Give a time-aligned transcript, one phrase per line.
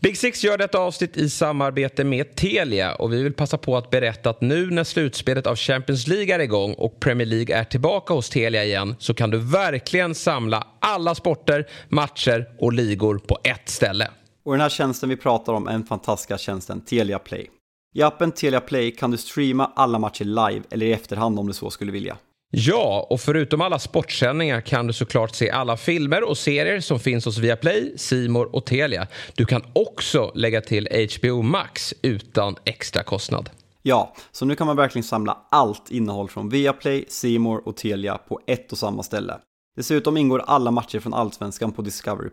[0.00, 3.90] Big Six gör detta avsnitt i samarbete med Telia och vi vill passa på att
[3.90, 8.14] berätta att nu när slutspelet av Champions League är igång och Premier League är tillbaka
[8.14, 13.68] hos Telia igen så kan du verkligen samla alla sporter, matcher och ligor på ett
[13.68, 14.10] ställe.
[14.44, 17.50] Och den här tjänsten vi pratar om är den fantastiska tjänsten Telia Play.
[17.94, 21.52] I appen Telia Play kan du streama alla matcher live eller i efterhand om du
[21.52, 22.16] så skulle vilja.
[22.50, 27.24] Ja, och förutom alla sportsändningar kan du såklart se alla filmer och serier som finns
[27.24, 29.06] hos Viaplay, Simor och Telia.
[29.34, 30.88] Du kan också lägga till
[31.18, 33.50] HBO Max utan extra kostnad.
[33.82, 38.40] Ja, så nu kan man verkligen samla allt innehåll från Viaplay, Simor och Telia på
[38.46, 39.38] ett och samma ställe.
[39.76, 42.30] Dessutom ingår alla matcher från Allsvenskan på Discovery+.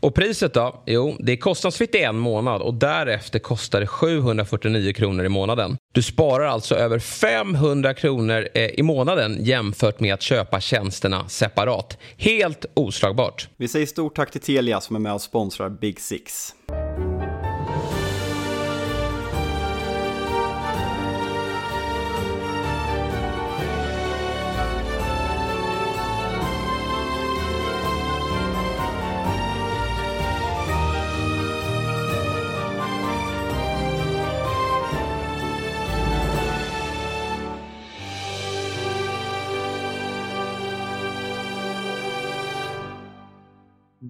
[0.00, 0.82] Och priset då?
[0.86, 5.76] Jo, det är kostnadsfritt i en månad och därefter kostar det 749 kronor i månaden.
[5.92, 11.98] Du sparar alltså över 500 kronor eh, i månaden jämfört med att köpa tjänsterna separat.
[12.16, 13.48] Helt oslagbart.
[13.56, 16.54] Vi säger stort tack till Telia som är med och sponsrar Big Six.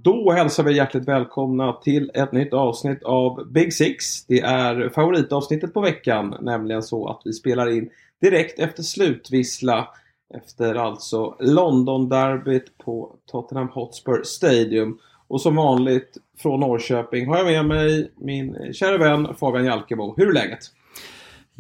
[0.03, 4.25] Då hälsar vi hjärtligt välkomna till ett nytt avsnitt av Big Six.
[4.27, 9.89] Det är favoritavsnittet på veckan, nämligen så att vi spelar in direkt efter slutvissla
[10.35, 14.99] efter alltså London-derbyt på Tottenham Hotspur Stadium.
[15.29, 20.15] Och som vanligt från Norrköping har jag med mig min kära vän Fabian Jalkemo.
[20.17, 20.61] Hur är läget?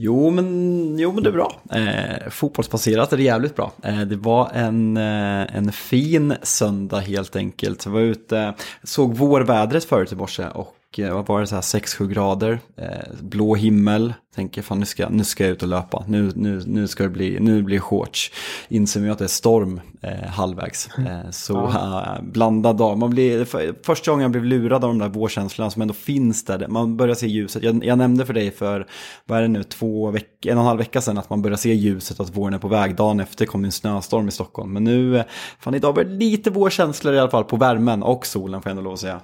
[0.02, 1.60] Jo men, jo, men det är bra.
[1.72, 3.72] Eh, fotbollsbaserat är det jävligt bra.
[3.82, 7.84] Eh, det var en, eh, en fin söndag helt enkelt.
[7.84, 12.08] Jag var ute, såg vårvädret förut i morse och vad var det, så här 6-7
[12.08, 12.88] grader, eh,
[13.20, 14.14] blå himmel.
[14.34, 17.08] Tänker fan nu ska, nu ska jag ut och löpa, nu, nu, nu ska det
[17.08, 18.32] bli, nu blir shorts.
[18.68, 20.88] Inser mig att det är storm eh, halvvägs.
[20.98, 22.16] Eh, så ja.
[22.16, 22.98] äh, blandad dag.
[22.98, 26.44] Man blir, för, första gången jag blev lurad av de där vårkänslorna som ändå finns
[26.44, 26.68] där.
[26.68, 27.62] Man börjar se ljuset.
[27.62, 28.86] Jag, jag nämnde för dig för,
[29.24, 31.56] vad är det nu, två veck, en och en halv vecka sedan att man börjar
[31.56, 32.96] se ljuset att våren är på väg.
[32.96, 34.72] Dagen efter kom det en snöstorm i Stockholm.
[34.72, 35.24] Men nu, eh,
[35.58, 38.82] fan idag börjar lite vårkänslor i alla fall på värmen och solen får jag ändå
[38.82, 39.20] lov att säga.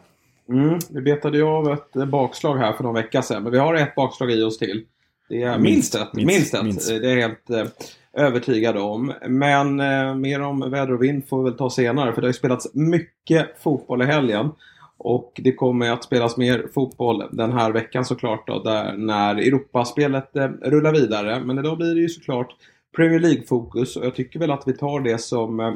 [0.49, 3.43] Mm, vi betade ju av ett bakslag här för någon vecka sedan.
[3.43, 4.85] Men vi har ett bakslag i oss till.
[5.29, 6.13] Det är minst, ett.
[6.15, 6.65] Minst, ett.
[6.65, 6.89] Minst.
[6.89, 7.67] Det är helt eh,
[8.13, 9.13] övertygad om.
[9.29, 12.13] Men eh, mer om väder och vind får vi väl ta senare.
[12.13, 14.51] För det har ju spelats mycket fotboll i helgen.
[14.99, 20.37] Och det kommer att spelas mer fotboll den här veckan såklart då, där, när Europaspelet
[20.37, 21.41] eh, rullar vidare.
[21.41, 22.55] Men idag blir det ju såklart
[22.97, 25.73] Premier League-fokus och jag tycker väl att vi tar det som eh,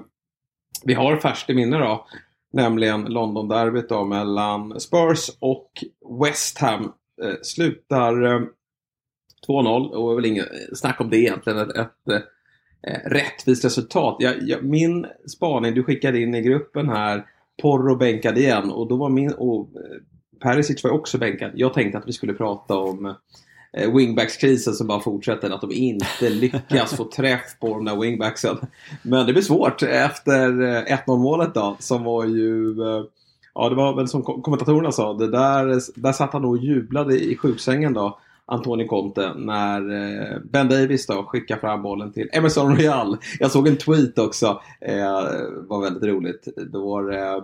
[0.85, 2.07] vi har färskt i minne då.
[2.53, 5.71] Nämligen London-derbyt då mellan Spurs och
[6.21, 6.93] West Ham.
[7.23, 8.41] Eh, slutar eh,
[9.49, 11.59] 2-0 och väl inget snack om det egentligen.
[11.59, 12.25] Ett, ett
[12.87, 14.17] eh, rättvist resultat.
[14.19, 17.27] Jag, jag, min spaning du skickade in i gruppen här,
[17.63, 20.03] Porro bänkad igen och då var min, och eh,
[20.41, 21.51] Perisic var också bänkad.
[21.55, 23.15] Jag tänkte att vi skulle prata om eh,
[23.73, 28.57] wingbackskrisen som bara fortsätter, att de inte lyckas få träff på de där wingbacksen.
[29.03, 33.05] Men det blir svårt efter 1-0 eh, målet då, som var ju eh,
[33.55, 37.37] Ja, det var väl som kommentatorerna sa, det där, där satt han och jublade i
[37.37, 38.19] sjuksängen då.
[38.47, 43.17] Antonio Conte när eh, Ben Davis då skickar fram bollen till Emerson Royal.
[43.39, 45.13] Jag såg en tweet också, eh,
[45.69, 46.49] var väldigt roligt.
[46.57, 47.43] Då var det eh,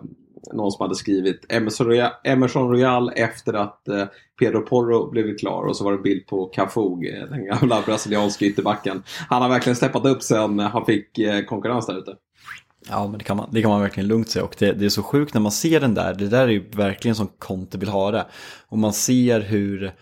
[0.53, 4.05] någon som hade skrivit Emerson Royal, Emerson Royal efter att eh,
[4.39, 7.83] Pedro Porro blivit klar och så var det en bild på Cafu, eh, den gamla
[7.87, 9.03] brasilianska ytterbacken.
[9.29, 12.15] Han har verkligen steppat upp sen han fick eh, konkurrens där ute.
[12.89, 14.45] Ja, men det kan man, det kan man verkligen lugnt säga.
[14.45, 16.15] Och det, det, är så sjukt när man ser den där.
[16.15, 18.27] Det där är ju verkligen som Conte vill ha det.
[18.69, 19.95] Och man ser hur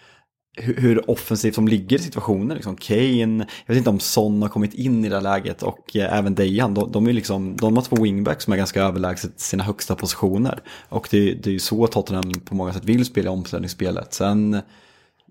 [0.57, 2.57] hur offensivt de ligger i situationen.
[2.57, 5.97] Liksom Kane, jag vet inte om Son har kommit in i det här läget och
[5.97, 6.75] eh, även Dejan.
[6.75, 10.63] De, de, är liksom, de har två wingbacks som är ganska överlägset sina högsta positioner.
[10.89, 14.15] Och det, det är ju så Tottenham på många sätt vill spela i omställningsspelet.
[14.15, 14.61] Sen,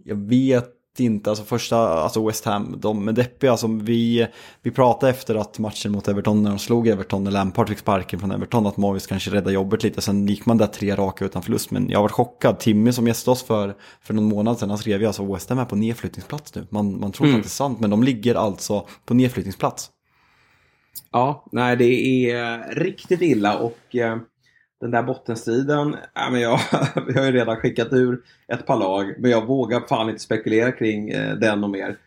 [0.04, 0.70] jag vet
[1.00, 3.52] inte, alltså första, alltså West Ham, de är deppiga.
[3.52, 4.28] Alltså vi,
[4.62, 8.20] vi pratade efter att matchen mot Everton, när de slog Everton, när Lampard fick sparken
[8.20, 10.02] från Everton, att Moyes kanske rädda jobbet lite.
[10.02, 11.72] Sen gick man där tre raka utan förlust.
[11.72, 12.60] Men jag varit chockad.
[12.60, 15.60] Timmy som gästade oss för, för någon månad sedan, han skrev ju alltså West Ham
[15.60, 16.68] är på nedflyttningsplats nu.
[16.70, 17.40] Man, man tror mm.
[17.40, 19.90] att det är sant, men de ligger alltså på nedflyttningsplats.
[21.12, 21.86] Ja, nej det
[22.32, 24.18] är riktigt illa och eh,
[24.84, 26.60] den där bottenstriden, ja, men jag,
[27.08, 30.72] jag har ju redan skickat ur ett par lag, men jag vågar fan inte spekulera
[30.72, 31.98] kring eh, den och mer.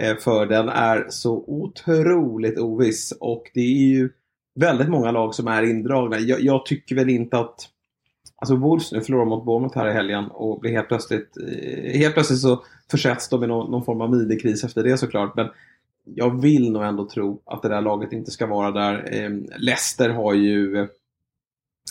[0.00, 4.10] Eh, för den är så otroligt oviss och det är ju
[4.54, 6.18] väldigt många lag som är indragna.
[6.18, 7.68] Jag, jag tycker väl inte att
[8.36, 11.36] Alltså Wolves nu förlorar mot Bournemouth här i helgen och blir helt plötsligt...
[11.36, 15.36] Eh, helt plötsligt så försätts de i någon, någon form av midekris efter det såklart.
[15.36, 15.48] Men
[16.04, 19.08] jag vill nog ändå tro att det där laget inte ska vara där.
[19.12, 20.88] Ehm, Leicester har ju...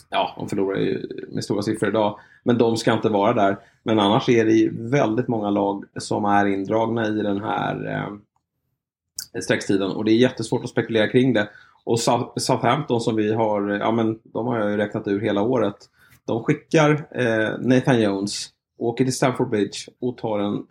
[0.09, 2.19] Ja, de förlorar ju med stora siffror idag.
[2.43, 3.57] Men de ska inte vara där.
[3.83, 9.41] Men annars är det ju väldigt många lag som är indragna i den här eh,
[9.41, 9.91] sträckstiden.
[9.91, 11.49] Och det är jättesvårt att spekulera kring det.
[11.83, 11.99] Och
[12.35, 15.75] Southampton som vi har, ja men de har jag ju räknat ur hela året.
[16.25, 20.65] De skickar eh, Nathan Jones, åker till Stamford Bridge och tar en,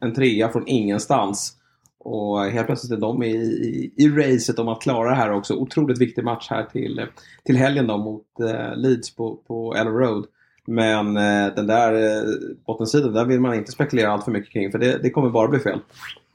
[0.00, 1.57] en trea från ingenstans.
[2.00, 5.54] Och helt plötsligt är de i, i, i racet om att klara det här också.
[5.54, 7.06] Otroligt viktig match här till,
[7.44, 10.26] till helgen då mot eh, Leeds på, på Ellen Road.
[10.66, 12.22] Men eh, den där eh,
[12.66, 15.48] bottensidan, där vill man inte spekulera allt för mycket kring för det, det kommer bara
[15.48, 15.80] bli fel.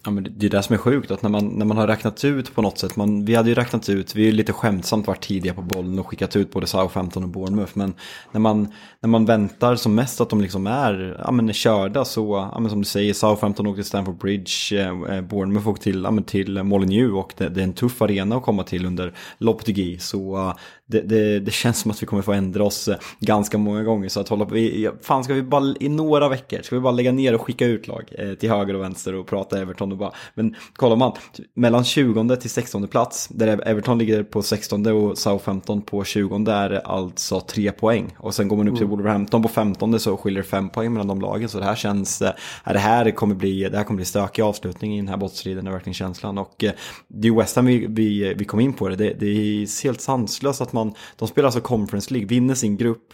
[0.06, 2.26] Ja, men det är det som är sjukt, att när man, när man har räknat
[2.26, 5.22] ut på något sätt, man, vi hade ju räknat ut, vi är lite skämtsamt varit
[5.22, 7.94] tidiga på bollen och skickat ut både Southampton och Bournemouth, men
[8.32, 12.06] när man, när man väntar som mest att de liksom är, ja, men är körda
[12.06, 15.84] så, ja, men som du säger, Southampton åkte till Stamford Bridge, eh, eh, Bournemouth åkte
[15.84, 18.86] till, ja, men till Molineux och det, det, är en tuff arena att komma till
[18.86, 20.54] under Loptegi, så uh,
[20.86, 24.10] det, det, det, känns som att vi kommer få ändra oss eh, ganska många gånger.
[24.10, 24.56] Så att hålla på,
[25.02, 27.88] fan ska vi bara i några veckor, ska vi bara lägga ner och skicka ut
[27.88, 30.12] lag eh, till höger och vänster och prata Everton och bara.
[30.36, 31.12] Men kollar man,
[31.54, 36.70] mellan 20 till 16 plats, där Everton ligger på 16 och Southampton på 20 är
[36.70, 38.16] det alltså tre poäng.
[38.18, 38.98] Och sen går man upp till mm.
[38.98, 41.50] Wolverhampton på 15 så skiljer det fem poäng mellan de lagen.
[41.50, 42.32] Så det här känns, eh,
[42.66, 45.72] det här kommer bli, det här kommer bli stökig avslutning i den här bottstriden, är
[45.72, 46.38] verkligen känslan.
[46.38, 46.66] Och
[47.08, 50.02] det är West Ham vi, vi, vi kom in på det, det, det är helt
[50.02, 53.14] sanslöst att man, de spelar alltså Conference League, vinner sin grupp,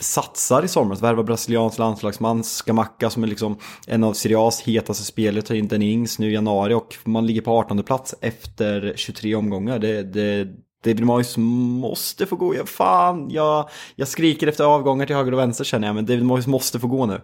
[0.00, 3.56] satsar i somras, värvar brasiliansk landslagsman, Skamacka som är liksom
[3.86, 7.26] en av Serie A's hetaste spelare, tar in Dennings Ings nu i januari och man
[7.26, 9.78] ligger på 18 plats efter 23 omgångar.
[9.78, 10.48] Det, det,
[10.84, 15.38] David Moyes måste få gå, ja, fan, jag, jag skriker efter avgångar till höger och
[15.38, 17.20] vänster känner jag, men David Moyes måste få gå nu.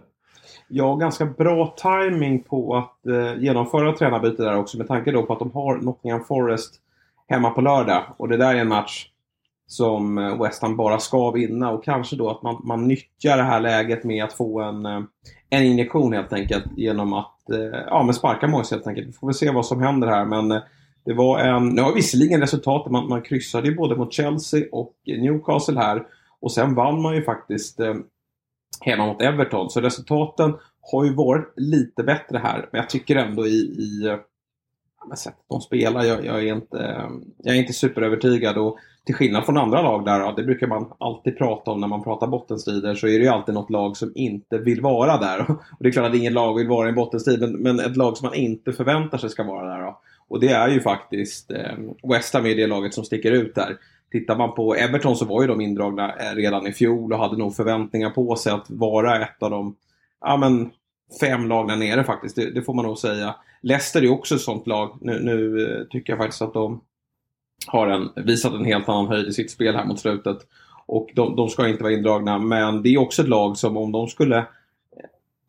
[0.67, 5.33] Ja, ganska bra timing på att eh, genomföra tränarbyte där också med tanke då på
[5.33, 6.75] att de har Nottingham Forest
[7.27, 8.03] hemma på lördag.
[8.17, 9.07] Och det där är en match
[9.71, 11.71] som eh, West Ham bara ska vinna.
[11.71, 15.01] Och kanske då att man, man nyttjar det här läget med att få en, eh,
[15.49, 19.07] en injektion helt enkelt genom att eh, ja, men sparka Moise helt enkelt.
[19.07, 20.61] Vi får väl se vad som händer här men
[21.05, 24.93] det var en, nu har visserligen resultatet, man, man kryssade ju både mot Chelsea och
[25.05, 26.03] Newcastle här.
[26.39, 27.95] Och sen vann man ju faktiskt eh,
[28.81, 29.69] hemma mot Everton.
[29.69, 30.53] Så resultaten
[30.91, 32.69] har ju varit lite bättre här.
[32.71, 34.17] Men jag tycker ändå i, i
[35.15, 38.57] sättet de spelar, jag, jag, är inte, jag är inte superövertygad.
[38.57, 41.87] Och till skillnad från andra lag där, ja, det brukar man alltid prata om när
[41.87, 45.41] man pratar bottenstrider, så är det ju alltid något lag som inte vill vara där.
[45.49, 47.97] Och det är klart att inget lag vill vara i en bottenstrid, men, men ett
[47.97, 49.81] lag som man inte förväntar sig ska vara där.
[49.81, 50.01] Då.
[50.27, 51.77] Och det är ju faktiskt eh,
[52.11, 53.77] West Ham är det laget som sticker ut där.
[54.11, 57.37] Tittar man på Everton så var ju de indragna eh, redan i fjol och hade
[57.37, 59.75] nog förväntningar på sig att vara ett av de
[60.21, 60.71] ja, men,
[61.19, 62.35] fem lag där nere faktiskt.
[62.35, 63.35] Det, det får man nog säga.
[63.61, 64.97] Leicester är också ett sånt lag.
[65.01, 66.81] Nu, nu eh, tycker jag faktiskt att de
[67.67, 70.37] har en, visat en helt annan höjd i sitt spel här mot slutet.
[70.85, 73.91] Och de, de ska inte vara indragna, men det är också ett lag som om
[73.91, 74.43] de skulle eh,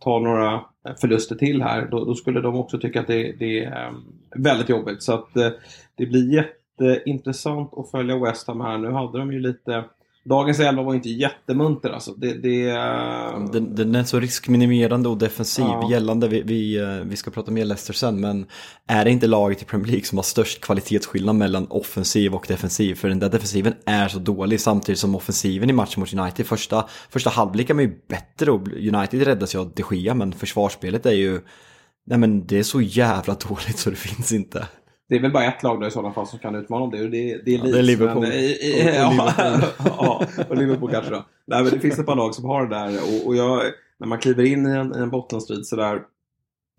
[0.00, 0.60] ta några
[1.00, 3.94] förluster till här, då, då skulle de också tycka att det, det, är ehm,
[4.36, 5.02] väldigt jobbigt.
[5.02, 5.48] Så att eh,
[5.94, 8.78] det blir jätteintressant att följa West Ham här.
[8.78, 9.84] Nu hade de ju lite
[10.24, 12.12] Dagens elva var inte jättemunter alltså.
[12.12, 12.70] Det, det,
[13.52, 15.90] den, den, är så riskminimerande och defensiv ja.
[15.90, 16.28] gällande.
[16.28, 18.46] Vi, vi, eh, vi, ska prata mer Leicester sen, men
[18.86, 22.94] är det inte laget i Premier League som har störst kvalitetsskillnad mellan offensiv och defensiv?
[22.94, 26.46] För den där defensiven är så dålig samtidigt som offensiven i matchen mot United.
[26.46, 31.06] Första, första halvleken är ju bättre och United räddas ju av de Gia, men försvarsspelet
[31.06, 31.40] är ju...
[32.06, 34.66] Nej men det är så jävla dåligt så det finns inte.
[35.08, 37.04] Det är väl bara ett lag då i sådana fall som kan utmana om det.
[37.04, 38.20] Och det, det är, ja, det är Liverpool.
[38.20, 41.24] Men, och, ja, ja, och Liverpool kanske då.
[41.44, 42.98] Nej, men det finns ett par lag som har det där.
[43.02, 43.62] Och, och jag,
[43.98, 46.02] när man kliver in i en, en bottenstrid sådär.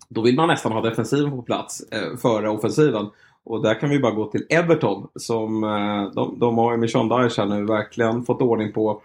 [0.10, 3.10] Då vill man nästan ha defensiven på plats eh, före offensiven.
[3.46, 5.08] Och där kan vi bara gå till Everton.
[5.16, 8.98] Som, eh, de, de har ju med Sean Dyche nu verkligen fått ordning på eh,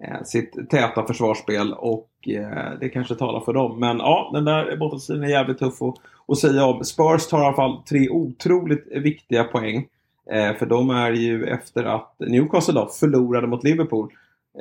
[0.00, 1.72] Eh, sitt täta försvarsspel.
[1.72, 3.80] Och eh, det kanske talar för dem.
[3.80, 5.82] Men ja, den där bottenstriden är jävligt tuff.
[5.82, 5.94] att,
[6.28, 6.84] att säga om.
[6.84, 9.86] Spurs tar i alla fall tre otroligt viktiga poäng.
[10.32, 14.12] Eh, för de är ju efter att Newcastle då förlorade mot Liverpool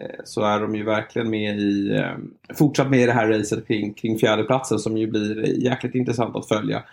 [0.01, 3.67] eh, så är de ju verkligen med i, eh, fortsatt med i det här racet
[3.67, 6.84] kring, kring fjärdeplatsen som ju blir jäkligt intressant att följa.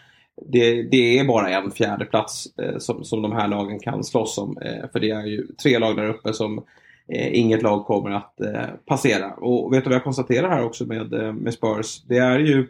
[0.47, 4.59] Det, det är bara en fjärdeplats eh, som, som de här lagen kan slåss om.
[4.59, 6.65] Eh, för det är ju tre lag där uppe som
[7.09, 9.35] Eh, inget lag kommer att eh, passera.
[9.35, 12.03] Och vet du vad jag konstaterar här också med, eh, med Spurs?
[12.03, 12.69] Det är ju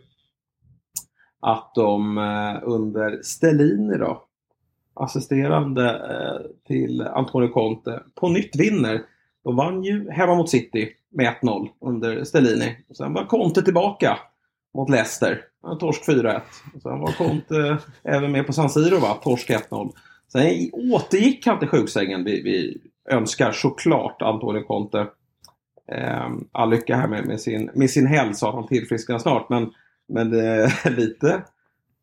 [1.41, 4.25] att de eh, under Stellini då,
[4.95, 6.01] assisterande
[6.67, 9.03] till Antonio Conte, på nytt vinner.
[9.45, 12.77] De vann ju hemma mot City med 1-0 under Stellini.
[12.89, 14.19] Och sen var Conte tillbaka
[14.75, 15.41] mot Leicester.
[15.81, 16.41] Torsk 4-1.
[16.83, 19.19] Sen var Conte även med på San Siro, va?
[19.23, 19.93] torsk 1-0.
[20.33, 22.25] Sen återgick han till sjuksängen.
[22.25, 22.81] vid, vid
[23.11, 25.07] önskar såklart Antonio Conte
[25.93, 28.51] eh, all lycka här med, med, sin, med sin hälsa.
[28.51, 29.49] Han tillfrisknar snart.
[29.49, 29.71] Men,
[30.09, 31.43] men eh, lite,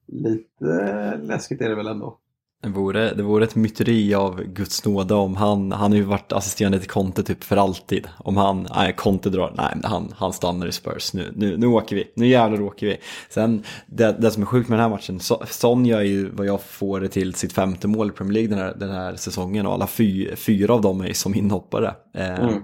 [0.07, 2.17] lite läskigt är det väl ändå.
[2.63, 6.31] Det vore, det vore ett myteri av Guds nåde om han, han har ju varit
[6.31, 8.07] assisterande till Conte typ för alltid.
[8.17, 11.95] Om han, nej Conte drar, nej han, han stannar i Spurs, nu, nu, nu åker
[11.95, 12.97] vi, nu jävlar åker vi.
[13.29, 16.61] Sen det, det som är sjukt med den här matchen, Son gör ju vad jag
[16.61, 19.73] får det till sitt femte mål i Premier League den här, den här säsongen och
[19.73, 21.93] alla fy, fyra av dem är som inhoppare.
[22.13, 22.63] Eh, mm.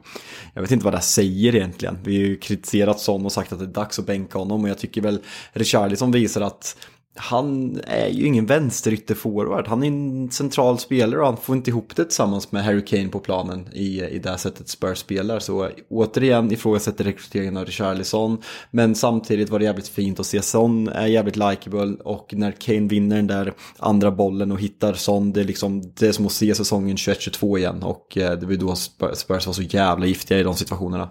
[0.54, 3.54] Jag vet inte vad det här säger egentligen, vi har ju kritiserat Son och sagt
[3.54, 5.20] att det är dags att bänka honom och jag tycker väl
[5.54, 6.78] Richarlison visar att
[7.18, 9.68] han är ju ingen vänsterytterforward.
[9.68, 13.08] Han är en central spelare och han får inte ihop det tillsammans med Harry Kane
[13.08, 15.40] på planen i, i det sättet Spurs spelar.
[15.40, 18.42] Så återigen ifrågasätter rekryteringen av Richarlison.
[18.72, 22.88] Men samtidigt var det jävligt fint att se Son är jävligt likeable och när Kane
[22.88, 26.32] vinner den där andra bollen och hittar Son, det är, liksom, det är som att
[26.32, 27.84] se säsongen 21-22 igen.
[27.84, 31.10] Och eh, det var då Spurs var så jävla giftiga i de situationerna.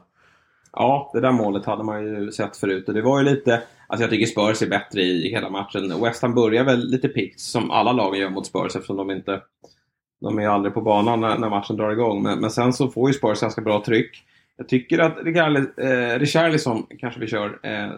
[0.72, 4.02] Ja, det där målet hade man ju sett förut och det var ju lite Alltså
[4.02, 6.02] jag tycker Spurs är bättre i hela matchen.
[6.02, 9.40] West Ham börjar väl lite pikt som alla lagen gör mot Spurs eftersom de inte
[10.20, 12.22] de är aldrig på banan när, när matchen drar igång.
[12.22, 14.22] Men, men, sen så får ju Spurs ganska bra tryck.
[14.56, 17.90] Jag tycker att eh, Richarlison, kanske vi kör, eh,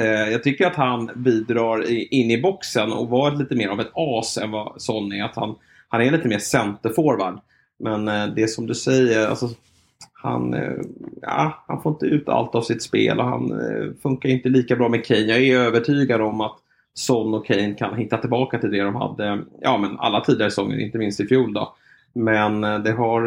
[0.00, 3.80] eh, jag tycker att han bidrar i, in i boxen och var lite mer av
[3.80, 5.24] ett as än vad Son är.
[5.24, 5.54] Att han,
[5.88, 7.38] han är lite mer centerforward.
[7.78, 9.48] Men eh, det som du säger, alltså
[10.24, 10.72] han, eh,
[11.22, 14.76] ja, han får inte ut allt av sitt spel och han eh, funkar inte lika
[14.76, 15.20] bra med Kane.
[15.20, 16.56] Jag är övertygad om att
[16.94, 20.78] Son och Kane kan hitta tillbaka till det de hade ja, men alla tidigare säsonger,
[20.78, 21.52] inte minst i fjol.
[21.52, 21.74] Då.
[22.12, 23.20] Men eh, det har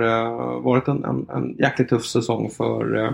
[0.62, 3.13] varit en, en, en jäkligt tuff säsong för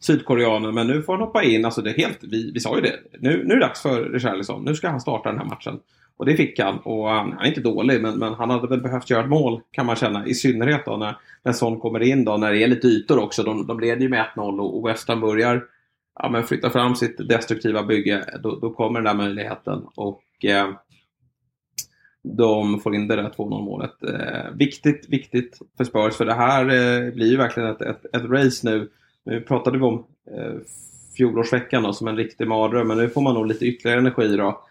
[0.00, 0.72] Sydkoreaner.
[0.72, 1.64] Men nu får han hoppa in.
[1.64, 2.94] Alltså det är helt, vi, vi sa ju det.
[3.18, 4.64] Nu, nu är det dags för Richarlison.
[4.64, 5.80] Nu ska han starta den här matchen.
[6.16, 6.78] Och det fick han.
[6.78, 9.60] Och eh, han är inte dålig, men, men han hade väl behövt göra ett mål
[9.70, 10.26] kan man känna.
[10.26, 13.42] I synnerhet då när, när Son kommer in då, när det är lite ytor också.
[13.42, 15.64] De, de leder ju med 1-0 och, och West Ham börjar
[16.18, 18.24] ja, men flytta fram sitt destruktiva bygge.
[18.42, 19.82] Då, då kommer den där möjligheten.
[19.94, 20.68] Och eh,
[22.24, 24.02] de får in det där 2-0 målet.
[24.02, 26.14] Eh, viktigt, viktigt för Spurs.
[26.16, 28.90] För det här eh, blir ju verkligen ett, ett, ett, race nu.
[29.24, 30.06] Nu pratade vi om
[30.36, 30.54] eh,
[31.16, 32.88] fjolårsveckan då, som en riktig mardröm.
[32.88, 34.64] Men nu får man nog lite ytterligare energi då.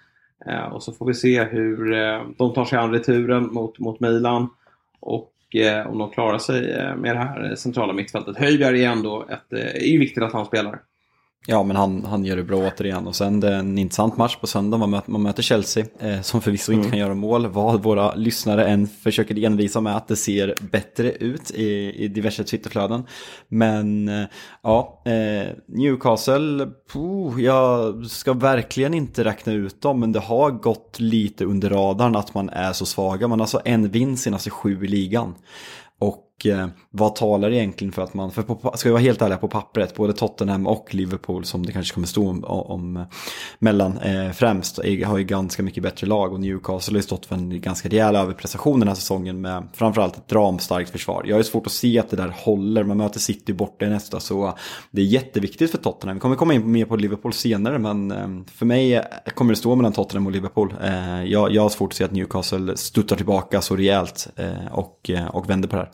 [0.46, 4.00] Eh, och så får vi se hur eh, de tar sig an returen mot, mot
[4.00, 4.50] Milan.
[5.00, 8.38] Och eh, om de klarar sig eh, med det här centrala mittfältet.
[8.38, 10.82] Höjbjerg är ändå ett, eh, är ju viktigt att han spelar.
[11.48, 13.08] Ja, men han, han gör det bra återigen.
[13.08, 14.78] Och sen det är en intressant match på söndag.
[14.78, 16.80] Man möter, man möter Chelsea, eh, som förvisso mm.
[16.80, 17.48] inte kan göra mål.
[17.48, 22.44] Vad våra lyssnare än försöker envisa med att det ser bättre ut i, i diverse
[22.44, 23.04] Twitterflöden.
[23.48, 24.26] Men eh,
[24.64, 30.00] ja, eh, Newcastle, puh, jag ska verkligen inte räkna ut dem.
[30.00, 33.28] Men det har gått lite under radarn att man är så svaga.
[33.28, 35.36] Man har alltså en vinst senaste sju i ligan.
[36.40, 39.38] Och eh, vad talar egentligen för att man, för på, ska vi vara helt ärliga
[39.38, 43.04] på pappret, både Tottenham och Liverpool som det kanske kommer stå om, om eh,
[43.60, 47.36] mellan eh, främst, har ju ganska mycket bättre lag och Newcastle har ju stått för
[47.36, 51.24] en ganska rejäl överprestation den här säsongen med framförallt ett ramstarkt försvar.
[51.26, 53.90] Jag har ju svårt att se att det där håller, man möter City borta i
[53.90, 54.58] nästa så
[54.92, 56.18] det är jätteviktigt för Tottenham.
[56.18, 59.04] Vi kommer komma in mer på Liverpool senare men eh, för mig eh,
[59.36, 60.74] kommer det stå mellan Tottenham och Liverpool.
[60.84, 65.10] Eh, jag, jag har svårt att se att Newcastle stuttar tillbaka så rejält eh, och,
[65.10, 65.92] eh, och vänder på det här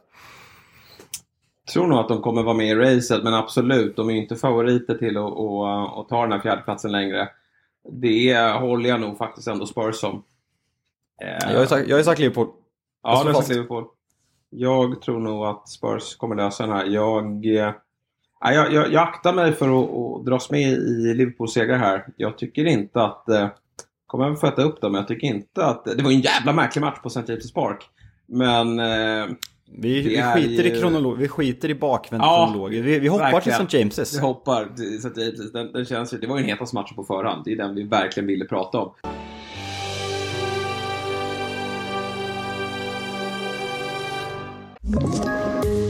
[1.69, 4.95] tror nog att de kommer vara med i racet, men absolut, de är inte favoriter
[4.95, 7.29] till att, att, att ta den här fjärdeplatsen längre.
[7.91, 10.23] Det håller jag nog faktiskt ändå Spurs om.
[11.19, 12.47] Jag har sagt, jag har sagt Liverpool.
[13.03, 13.85] Ja, du har sagt Liverpool.
[14.49, 16.85] Jag tror nog att Spurs kommer lösa den här.
[16.85, 17.73] Jag, jag,
[18.73, 22.05] jag, jag aktar mig för att, att dras med i Liverpools segrar här.
[22.17, 23.29] Jag tycker inte att...
[23.29, 23.47] Eh,
[24.07, 25.85] kommer jag få äta upp dem, jag tycker inte att...
[25.85, 27.33] Det var en jävla märklig match på St.
[27.33, 27.89] James' Park.
[28.25, 29.27] Men eh,
[29.77, 30.75] vi, vi skiter ju...
[30.75, 32.81] i kronolog, vi skiter i bakvänd ja, kronologi.
[32.81, 33.67] Vi, vi hoppar verkligen.
[33.67, 34.01] till St.
[34.01, 34.15] James's.
[34.15, 35.09] Vi hoppar till St.
[35.09, 35.51] James's.
[35.53, 37.41] Den, den känns, det var ju den hetaste matchen på förhand.
[37.45, 38.93] Det är den vi verkligen ville prata om.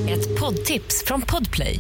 [0.10, 1.80] Ett poddtips från Podplay.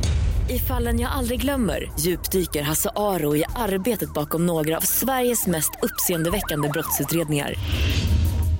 [0.50, 5.72] I fallen jag aldrig glömmer djupdyker Hasse Aro i arbetet bakom några av Sveriges mest
[5.82, 7.53] uppseendeväckande brottsutredningar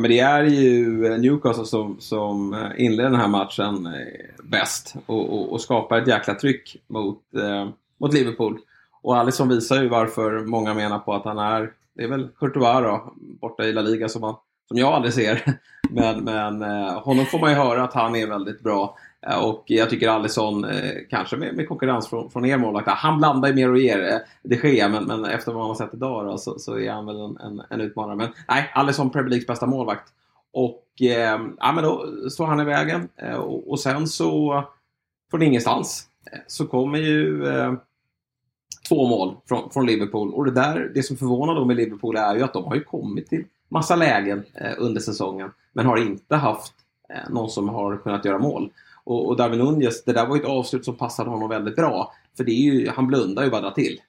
[0.00, 5.32] Men det är ju Newcastle som, som eh, inleder den här matchen eh, bäst och,
[5.32, 7.68] och, och skapar ett jäkla tryck mot, eh,
[8.00, 8.58] mot Liverpool.
[9.02, 12.82] Och Alisson visar ju varför många menar på att han är, det är väl Courtois
[12.82, 14.34] då, borta i La Liga som, man,
[14.68, 15.58] som jag aldrig ser.
[15.90, 18.96] Men, men eh, honom får man ju höra att han är väldigt bra.
[19.26, 23.18] Eh, och jag tycker Alisson, eh, kanske med, med konkurrens från, från er målvakt, han
[23.18, 25.94] blandar ju mer och ger eh, det sker, men, men efter vad man har sett
[25.94, 28.16] idag då, så, så är han väl en, en, en, utmanare.
[28.16, 30.12] Men nej, Alisson Premier Leagues bästa målvakt.
[30.52, 33.08] Och eh, ja, men då står han i vägen.
[33.16, 34.64] Eh, och, och, sen så,
[35.30, 36.06] från ingenstans,
[36.46, 37.46] så kommer ju
[38.88, 40.34] två mål från, från Liverpool.
[40.34, 42.84] Och det, där, det som förvånar då med Liverpool är ju att de har ju
[42.84, 44.44] kommit till massa lägen
[44.78, 46.72] under säsongen, men har inte haft
[47.30, 48.70] någon som har kunnat göra mål.
[49.08, 52.12] Och, och Darwin Nunez, det där var ett avslut som passade honom väldigt bra.
[52.36, 54.00] För det är ju, han blundar ju bara till.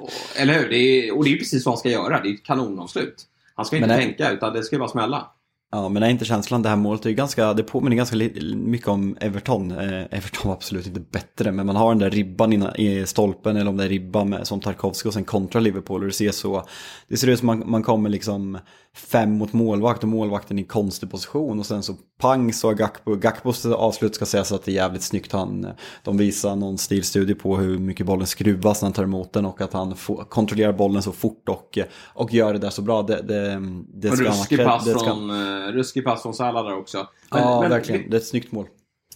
[0.00, 0.68] och, eller hur?
[0.68, 2.20] Det är, och det är precis vad han ska göra.
[2.20, 3.26] Det är ett kanonavslut.
[3.54, 3.96] Han ska inte det...
[3.96, 5.30] tänka utan det ska bara smälla.
[5.74, 8.16] Ja, men är inte känslan det här målet är ganska, det påminner ganska
[8.54, 9.70] mycket om Everton.
[9.70, 13.56] Eh, Everton var absolut inte bättre, men man har den där ribban innan, i stolpen
[13.56, 16.30] eller om det är ribban med, som Tarkovsky och sen kontra Liverpool och det ser
[16.30, 16.64] så,
[17.08, 18.58] det ser ut som man, man kommer liksom
[18.94, 23.14] fem mot målvakt och målvakten i konstig position och sen så pang så har Gakpo,
[23.14, 25.32] Gakpos avslut ska sägas att det är jävligt snyggt.
[25.32, 25.66] Han,
[26.02, 29.60] de visar någon stilstudie på hur mycket bollen skruvas när han tar emot den och
[29.60, 31.78] att han får, kontrollerar bollen så fort och,
[32.14, 33.02] och gör det där så bra.
[33.02, 33.62] Det, det,
[33.94, 35.04] det ska ruskig, pass det ska...
[35.04, 37.08] från, uh, ruskig pass från Salah där också.
[37.30, 38.10] Men, ja, men, verkligen.
[38.10, 38.66] Det är ett snyggt mål.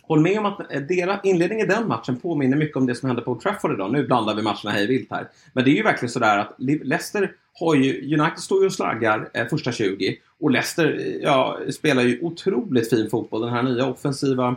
[0.02, 3.08] Håll med om att eh, deras inledning i den matchen påminner mycket om det som
[3.08, 3.92] hände på Trafford idag.
[3.92, 5.28] Nu blandar vi matcherna hej vilt här.
[5.52, 9.30] Men det är ju verkligen sådär att Leicester har ju, United står ju och slaggar
[9.34, 13.40] eh, första 20 och Leicester eh, ja, spelar ju otroligt fin fotboll.
[13.40, 14.56] Den här nya offensiva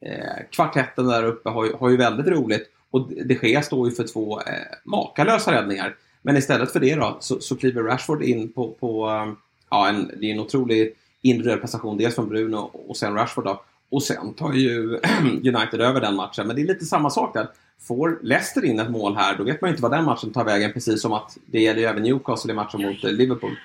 [0.00, 2.70] eh, kvartetten där uppe har ju, har ju väldigt roligt.
[2.90, 4.44] Och de Gea står ju för två eh,
[4.84, 5.96] makalösa räddningar.
[6.22, 9.32] Men istället för det då så, så kliver Rashford in på, på eh,
[9.70, 11.98] ja, en, det är en otrolig individuell prestation.
[11.98, 13.62] Dels från Bruno och sen Rashford då.
[13.90, 16.46] Och sen tar ju United över den matchen.
[16.46, 17.48] Men det är lite samma sak där.
[17.82, 20.44] Får Leicester in ett mål här, då vet man ju inte vad den matchen tar
[20.44, 20.72] vägen.
[20.72, 23.56] Precis som att det gäller ju även Newcastle i matchen mot eh, Liverpool.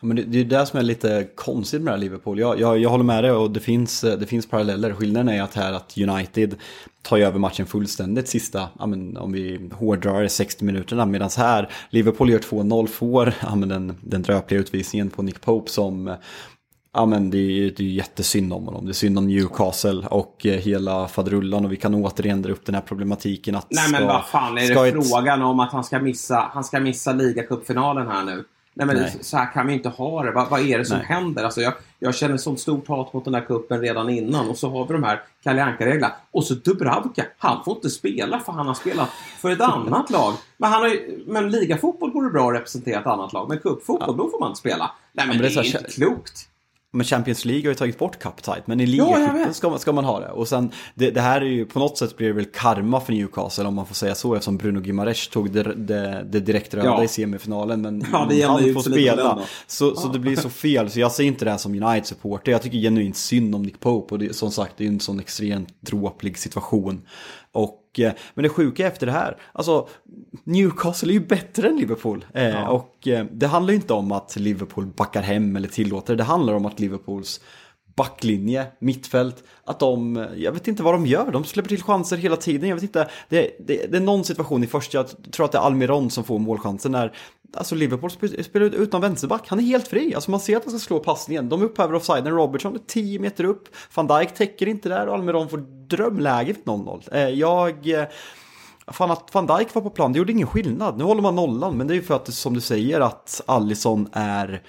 [0.00, 2.38] Ja, men det, det är det som är lite konstigt med det här Liverpool.
[2.38, 4.94] Jag, jag, jag håller med dig och det finns, eh, det finns paralleller.
[4.94, 6.54] Skillnaden är att här att United
[7.02, 11.06] tar över matchen fullständigt sista, ja, men, om vi hårdrar det 60 minuterna.
[11.06, 15.70] Medan här, Liverpool gör 2-0, får ja, men den, den dröpliga utvisningen på Nick Pope
[15.70, 16.14] som eh,
[16.96, 18.84] Ja men det är, det är jättesynd om honom.
[18.84, 22.66] Det är synd om Newcastle och eh, hela fadrullan och vi kan återigen dra upp
[22.66, 25.08] den här problematiken att Nej men ska, vad fan är det ett...
[25.08, 28.44] frågan om att han ska missa, han ska missa ligacupfinalen här nu?
[28.74, 29.16] Nej men Nej.
[29.20, 30.30] så här kan vi inte ha det.
[30.30, 31.06] Vad, vad är det som Nej.
[31.06, 31.44] händer?
[31.44, 34.70] Alltså jag, jag känner sånt stort hat mot den här kuppen redan innan och så
[34.70, 36.12] har vi de här Kalle Anka-reglerna.
[36.30, 40.34] Och så Dubravka, han får inte spela för han har spelat för ett annat lag.
[40.56, 43.48] Men, han har ju, men ligafotboll går det bra att representera ett annat lag.
[43.48, 44.24] Men cupfotboll, ja.
[44.24, 44.90] då får man inte spela.
[45.12, 46.48] Nej men, ja, men det, är, det är inte klokt.
[46.94, 49.78] Men Champions League har ju tagit bort Cup Tight, men i ligacupen ja, ska, man,
[49.78, 50.28] ska man ha det.
[50.28, 53.12] Och sen, det, det, här är ju, på något sätt blir det väl karma för
[53.12, 56.86] Newcastle om man får säga så, eftersom Bruno Gimares tog det, det, det direkt röda
[56.86, 57.04] ja.
[57.04, 59.38] i semifinalen, men ja, han får spela.
[59.66, 62.52] Så, så det blir så fel, så jag ser inte det här som United-supporter.
[62.52, 65.00] Jag tycker genuint synd om Nick Pope, och det, som sagt, det är ju en
[65.00, 67.02] sån extremt dråplig situation.
[67.52, 69.88] Och, eh, men det sjuka efter det här, alltså
[70.44, 72.24] Newcastle är ju bättre än Liverpool.
[72.34, 72.68] Eh, ja.
[72.68, 76.54] Och eh, det handlar ju inte om att Liverpool backar hem eller tillåter, det handlar
[76.54, 77.40] om att Liverpools
[77.96, 82.36] backlinje, mittfält, att de, jag vet inte vad de gör, de släpper till chanser hela
[82.36, 85.52] tiden, jag vet inte, det, det, det är någon situation i första, jag tror att
[85.52, 87.12] det är Almiron som får målchansen när
[87.56, 88.10] Alltså Liverpool
[88.44, 90.14] spelar utan vänsterback, han är helt fri.
[90.14, 91.48] Alltså man ser att han ska slå passningen.
[91.48, 93.68] De upphäver offsiden, Robertson är 10 meter upp.
[93.94, 97.02] Van Dijk täcker inte där och Almiron får drömläge vid 0-0.
[97.12, 97.88] Eh, jag...
[97.88, 98.04] Eh,
[98.86, 100.98] fan att van Dijk var på plan, det gjorde ingen skillnad.
[100.98, 104.08] Nu håller man nollan, men det är ju för att som du säger att Allison
[104.12, 104.62] är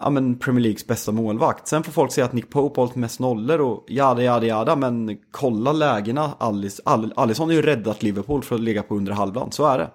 [0.00, 1.68] ja, men Premier Leagues bästa målvakt.
[1.68, 4.76] Sen får folk säga att Nick Pope har hållit mest nollor och jada jada jada,
[4.76, 6.34] men kolla lägena.
[6.38, 9.90] Alice, Allison har ju räddat Liverpool för att ligga på under halvan, så är det.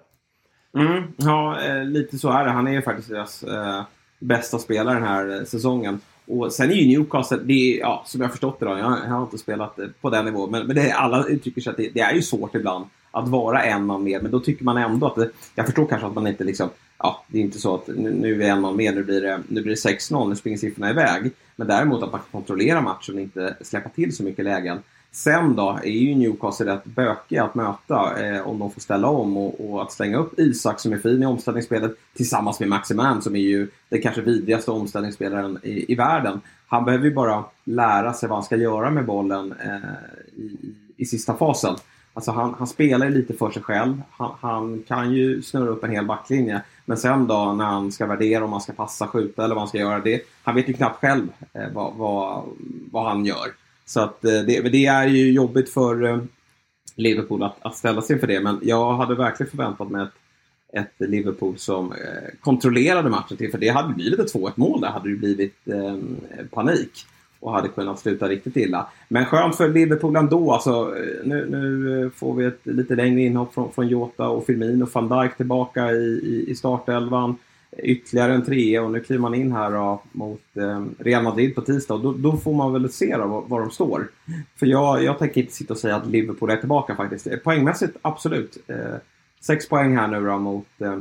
[0.77, 2.51] Mm, ja, eh, lite så är det.
[2.51, 3.81] Han är ju faktiskt deras eh,
[4.19, 5.99] bästa spelare den här eh, säsongen.
[6.27, 9.13] Och sen är ju Newcastle, det är, ja, som jag förstått det då, jag, jag
[9.13, 11.89] har inte spelat eh, på den nivån, men, men det, alla uttrycker sig att det,
[11.89, 15.07] det, är ju svårt ibland att vara en man mer, men då tycker man ändå
[15.07, 17.87] att det, jag förstår kanske att man inte liksom, ja, det är inte så att
[17.87, 20.57] nu, nu är en man mer, nu blir det, nu blir det 6-0, nu springer
[20.57, 21.31] siffrorna iväg.
[21.55, 24.79] Men däremot att man kan kontrollera matchen och inte släppa till så mycket lägen.
[25.17, 29.37] Sen då är ju Newcastle rätt bökiga att möta eh, om de får ställa om
[29.37, 33.35] och, och, att slänga upp Isak som är fin i omställningsspelet tillsammans med Maximan som
[33.35, 36.41] är ju den kanske vidrigaste omställningsspelaren i, i världen.
[36.67, 40.57] Han behöver ju bara lära sig vad han ska göra med bollen eh, i,
[40.97, 41.75] i sista fasen.
[42.13, 44.01] Alltså han, han spelar lite för sig själv.
[44.11, 46.61] Han, han, kan ju snurra upp en hel backlinje.
[46.85, 49.67] Men sen då när han ska värdera om han ska passa, skjuta eller vad han
[49.67, 49.99] ska göra.
[49.99, 52.43] Det, han vet ju knappt själv eh, vad, vad,
[52.91, 53.47] vad, han gör.
[53.87, 56.19] Så att eh, det, det, är ju jobbigt för eh,
[56.95, 58.39] Liverpool att, att ställa sig för det.
[58.39, 60.13] Men jag hade verkligen förväntat mig ett,
[60.73, 61.97] ett Liverpool som eh,
[62.41, 63.51] kontrollerade matchen till.
[63.51, 65.97] För det hade blivit ett 2-1 mål där hade det blivit eh,
[66.51, 67.05] panik
[67.39, 68.87] och hade kunnat sluta riktigt illa.
[69.07, 70.51] Men skönt för Liverpool ändå.
[70.51, 74.83] Alltså, nu, nu får vi ett lite längre inhopp från, från Jota och Firmino.
[74.83, 77.35] och Van Dijk tillbaka i, i, i startelvan.
[77.83, 81.61] Ytterligare en trea och nu kliver man in här då, mot eh, Real Madrid på
[81.61, 81.97] tisdag.
[81.97, 84.11] Då, då, får man väl se då, var, var de står.
[84.55, 87.43] För jag, jag tänker inte sitta och säga att Liverpool är tillbaka faktiskt.
[87.43, 88.57] Poängmässigt, absolut.
[88.67, 88.95] Eh,
[89.41, 90.99] sex poäng här nu då mot, eh,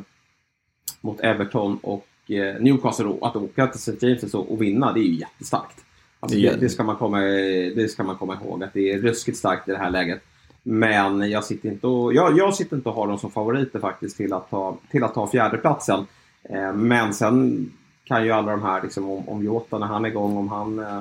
[1.01, 3.15] mot Everton och eh, Newcastle.
[3.21, 4.07] Att åka till St.
[4.07, 5.85] James och, och vinna, det är ju jättestarkt.
[6.21, 9.39] Alltså, det, det, ska man komma, det ska man komma ihåg, att det är ruskigt
[9.39, 10.23] starkt i det här läget.
[10.63, 14.17] Men jag sitter inte och, jag, jag sitter inte och har dem som favoriter faktiskt
[14.17, 16.07] till att ta, till att ta fjärdeplatsen.
[16.49, 17.67] Eh, men sen
[18.05, 20.79] kan ju alla de här, liksom, om, om Jota när han är igång, om han
[20.79, 21.01] eh,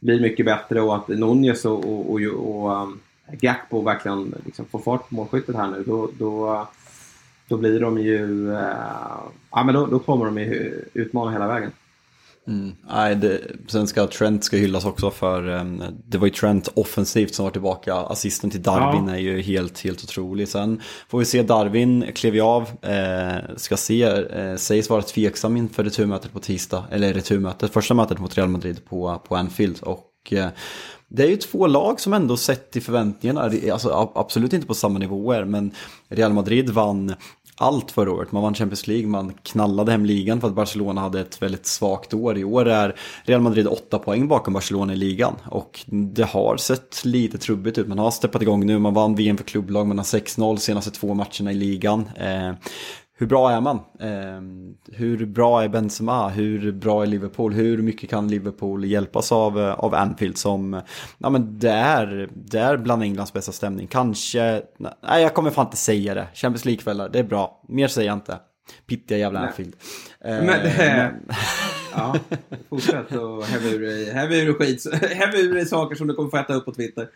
[0.00, 3.00] blir mycket bättre och att Nunez och, och, och, och um,
[3.32, 5.84] Gakpo verkligen liksom, får fart på målskyttet här nu.
[5.86, 6.66] Då, då,
[7.48, 11.70] då blir de ju, eh, ja men då, då kommer de ju utmana hela vägen.
[12.48, 12.74] Mm.
[12.88, 17.34] Nej, det, sen ska Trent ska hyllas också för um, det var ju Trent offensivt
[17.34, 17.94] som var tillbaka.
[17.94, 19.14] Assisten till Darwin ja.
[19.14, 20.48] är ju helt, helt otrolig.
[20.48, 25.56] Sen får vi se Darwin klev ju av, eh, ska se, eh, sägs vara tveksam
[25.56, 29.78] inför returmötet på tisdag, eller returmötet, första mötet mot Real Madrid på, på Anfield.
[29.82, 30.48] Och eh,
[31.08, 34.98] det är ju två lag som ändå sett till förväntningarna, alltså absolut inte på samma
[34.98, 35.74] nivåer, men
[36.08, 37.14] Real Madrid vann
[37.60, 38.32] allt förra året.
[38.32, 42.14] Man vann Champions League, man knallade hem ligan för att Barcelona hade ett väldigt svagt
[42.14, 42.38] år.
[42.38, 45.34] I år är Real Madrid åtta poäng bakom Barcelona i ligan.
[45.46, 47.88] Och det har sett lite trubbigt ut.
[47.88, 51.14] Man har steppat igång nu, man vann VM för klubblag, man har 6-0 senaste två
[51.14, 52.10] matcherna i ligan.
[52.16, 52.52] Eh,
[53.20, 53.76] hur bra är man?
[54.00, 54.40] Eh,
[54.96, 56.28] hur bra är Benzema?
[56.28, 57.52] Hur bra är Liverpool?
[57.54, 60.80] Hur mycket kan Liverpool hjälpas av, eh, av Anfield som,
[61.18, 63.86] ja men det är, det är bland Englands bästa stämning.
[63.86, 66.28] Kanske, nej jag kommer fan inte säga det.
[66.34, 67.62] Champions League-kvällar, det är bra.
[67.68, 68.38] Mer säger jag inte.
[68.86, 69.76] Pittiga jävla Anfield.
[70.20, 71.10] Eh, men, men...
[71.92, 72.16] Ja,
[72.68, 76.30] fortsätt och häva ur dig, häva ur skit, häva ur dig saker som du kommer
[76.30, 77.08] få äta upp på Twitter.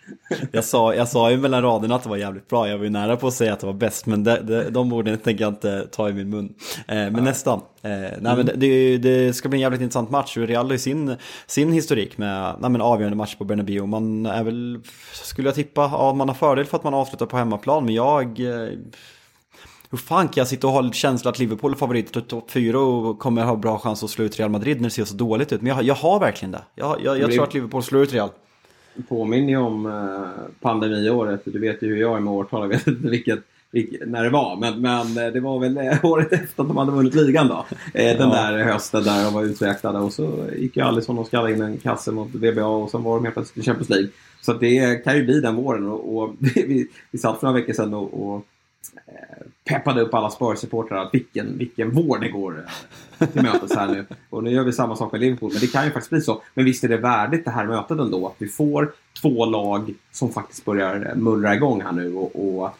[0.53, 2.91] Jag sa, jag sa ju mellan raderna att det var jävligt bra, jag var ju
[2.91, 5.53] nära på att säga att det var bäst, men det, det, de orden tänker jag
[5.53, 6.55] inte ta i min mun.
[6.89, 7.21] Eh, men ja.
[7.21, 7.61] nästan.
[7.83, 8.37] Eh, nej, mm.
[8.37, 12.55] men det, det, ska bli en jävligt intressant match, Real har sin, sin historik med
[12.61, 13.87] nej, men avgörande match på Bernabéu.
[13.87, 14.81] Man är väl,
[15.13, 18.41] skulle jag tippa, ja, man har fördel för att man avslutar på hemmaplan, men jag
[18.41, 18.69] eh,
[19.95, 22.81] hur fan kan jag sitta och ha känsla att Liverpool är favorit till topp 4
[22.81, 25.53] och kommer ha bra chans att slå ut Real Madrid när det ser så dåligt
[25.53, 25.63] ut?
[25.63, 26.63] Men jag, jag har verkligen det.
[26.75, 28.29] Jag, jag, jag tror att Liverpool slår ut Real.
[29.09, 31.43] Påminner ju om eh, pandemiåret.
[31.45, 32.61] Du vet ju hur jag är med årtal.
[32.61, 33.39] Jag vet inte vilket,
[34.07, 34.57] när det var.
[34.57, 37.67] Men, men eh, det var väl eh, året efter att de hade vunnit ligan då.
[37.93, 38.27] Den ja.
[38.27, 39.99] där hösten där de var uträknade.
[39.99, 43.15] Och så gick ju Alisson och skallade in en kasse mot VBA och sen var
[43.15, 44.09] de helt plötsligt i Champions League.
[44.41, 45.89] Så det kan ju bli den våren.
[45.89, 48.47] Och, och vi, vi satt för några veckor sedan och, och
[49.07, 52.65] Eh, peppade upp alla Spurs-supportrar att vilken, vilken vår det går
[53.19, 54.07] eh, till mötes här nu.
[54.31, 56.43] Och nu gör vi samma sak med Liverpool, men det kan ju faktiskt bli så.
[56.55, 60.33] Men visst är det värdigt det här mötet ändå, att vi får två lag som
[60.33, 62.79] faktiskt börjar eh, mullra igång här nu och, och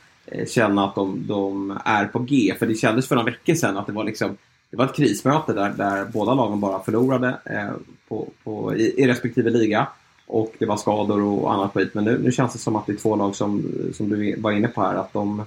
[0.49, 2.55] känna att de, de, är på G.
[2.59, 4.37] För det kändes för några veckor sedan att det var liksom
[4.71, 7.71] det var ett krismöte där, där båda lagen bara förlorade eh,
[8.09, 9.87] på, på, i, i respektive liga.
[10.27, 11.95] Och det var skador och annat skit.
[11.95, 14.53] Men nu, nu känns det som att det är två lag som, som du var
[14.53, 14.95] inne på här.
[14.95, 15.45] Att de,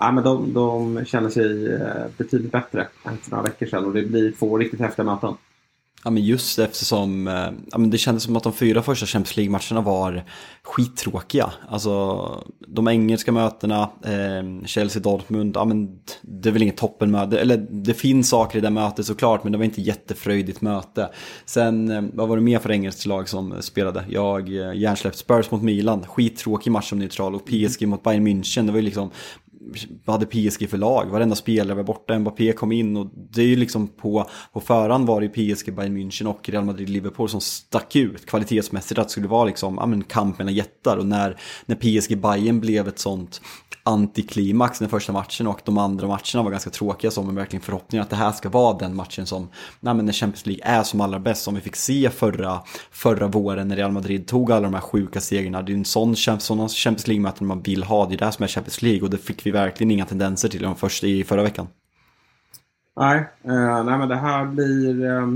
[0.00, 3.92] ja, men de, de känner sig eh, betydligt bättre än för några veckor sedan och
[3.92, 5.34] det blir två riktigt häftiga möten.
[6.04, 9.36] Ja men just eftersom, eh, ja, men det kändes som att de fyra första Champions
[9.36, 10.24] League-matcherna var
[10.62, 11.52] skittråkiga.
[11.68, 17.94] Alltså de engelska mötena, eh, Chelsea-Dortmund, ja men det är väl inget toppenmöte, eller det
[17.94, 21.08] finns saker i det mötet såklart men det var inte jättefröjdigt möte.
[21.44, 24.04] Sen, eh, vad var det mer för engelskt lag som spelade?
[24.08, 28.66] Jag, hjärnsläppte hjärnsläppt Spurs mot Milan, skittråkig match som neutral och PSG mot Bayern München,
[28.66, 29.10] det var ju liksom
[30.06, 31.06] hade PSG för lag?
[31.06, 35.06] Varenda spelare var borta, Mbappé kom in och det är ju liksom på, på förhand
[35.06, 39.06] var det ju PSG, Bayern München och Real Madrid, Liverpool som stack ut kvalitetsmässigt att
[39.08, 42.88] det skulle vara liksom, ja men kamp mellan jättar och när, när PSG, Bayern blev
[42.88, 43.40] ett sånt
[43.88, 48.00] antiklimax den första matchen och de andra matcherna var ganska tråkiga som en verkligen förhoppning
[48.00, 49.48] att det här ska vara den matchen som,
[49.80, 53.26] nej men när Champions League är som allra bäst, som vi fick se förra, förra
[53.26, 55.62] våren när Real Madrid tog alla de här sjuka segrarna.
[55.62, 58.48] Det är en sån, sån Champions League-möten man vill ha, det är det som är
[58.48, 61.68] Champions League och det fick vi verkligen inga tendenser till dem först i förra veckan.
[62.96, 65.28] Nej, eh, nej men det här blir eh,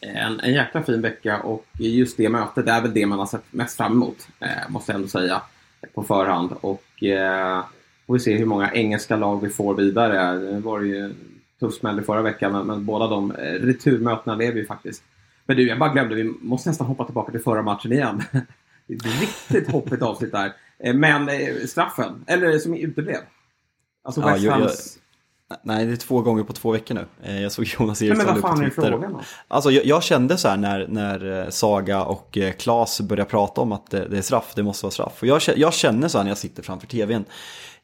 [0.00, 3.44] en, en jäkla fin vecka och just det mötet är väl det man har sett
[3.50, 5.42] mest fram emot, eh, måste jag ändå säga
[5.94, 6.52] på förhand.
[6.60, 7.64] Och eh,
[8.06, 10.38] får vi se hur många engelska lag vi får vidare.
[10.38, 11.14] Det var ju
[11.60, 15.02] tuff smäll i förra veckan, men, men båda de eh, returmötena lever ju faktiskt.
[15.46, 18.22] Men du, jag bara glömde, vi måste nästan hoppa tillbaka till förra matchen igen.
[18.86, 20.52] det är ett riktigt hoppigt avsnitt där.
[20.84, 23.20] Eh, men eh, straffen, eller som uteblev.
[24.04, 24.96] Alltså West ja, Hams...
[25.62, 27.06] Nej, det är två gånger på två veckor nu.
[27.22, 29.20] Eh, jag såg Jonas Eriksson Men vad fan är frågan då?
[29.48, 33.90] Alltså, jag, jag, kände så här när, när Saga och Klas började prata om att
[33.90, 35.22] det, det är straff, det måste vara straff.
[35.22, 37.24] Och jag, jag känner så här när jag sitter framför tvn.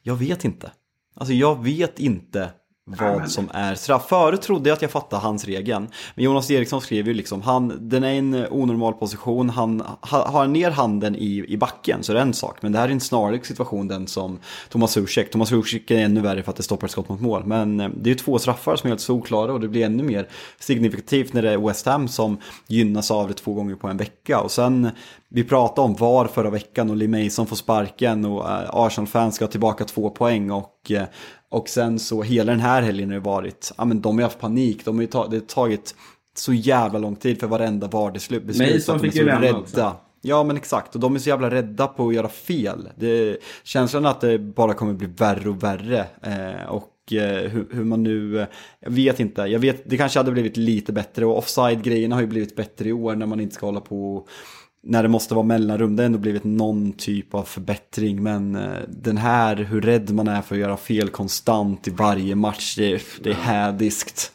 [0.02, 0.70] Jag vet inte.
[1.14, 2.50] Alltså jag vet inte
[2.88, 4.06] vad som är straff.
[4.08, 5.88] Förut trodde jag att jag fattade hans regeln.
[6.14, 10.46] Men Jonas Eriksson skrev ju liksom, han, den är i en onormal position, han har
[10.46, 12.62] ner handen i, i backen så är det en sak.
[12.62, 15.30] Men det här är en snarlik situation den som Thomas Zuzek.
[15.30, 17.44] Thomas Zuzek är ännu värre för att det stoppar ett skott mot mål.
[17.46, 20.02] Men eh, det är ju två straffar som är helt solklara och det blir ännu
[20.02, 23.96] mer signifikativt när det är West Ham som gynnas av det två gånger på en
[23.96, 24.40] vecka.
[24.40, 24.90] Och sen,
[25.36, 29.44] vi pratade om VAR förra veckan och Lee Mason får sparken och eh, Arsenal-fans ska
[29.44, 31.04] ha tillbaka två poäng och eh,
[31.48, 34.38] och sen så hela den här helgen har det varit, ja men de har haft
[34.38, 35.94] panik, de har ju tagit, det har tagit
[36.34, 38.44] så jävla lång tid för varenda VAR-beslut.
[38.44, 39.96] Mason fick ju lämna också.
[40.22, 42.88] Ja men exakt, och de är så jävla rädda på att göra fel.
[42.96, 46.06] Det, känslan att det bara kommer bli värre och värre.
[46.22, 48.46] Eh, och eh, hur, hur, man nu,
[48.80, 52.28] jag vet inte, jag vet, det kanske hade blivit lite bättre och offside-grejerna har ju
[52.28, 54.26] blivit bättre i år när man inte ska hålla på
[54.86, 58.22] när det måste vara mellanrum, det har ändå blivit någon typ av förbättring.
[58.22, 62.34] Men eh, den här, hur rädd man är för att göra fel konstant i varje
[62.34, 64.32] match, det, det är hädiskt.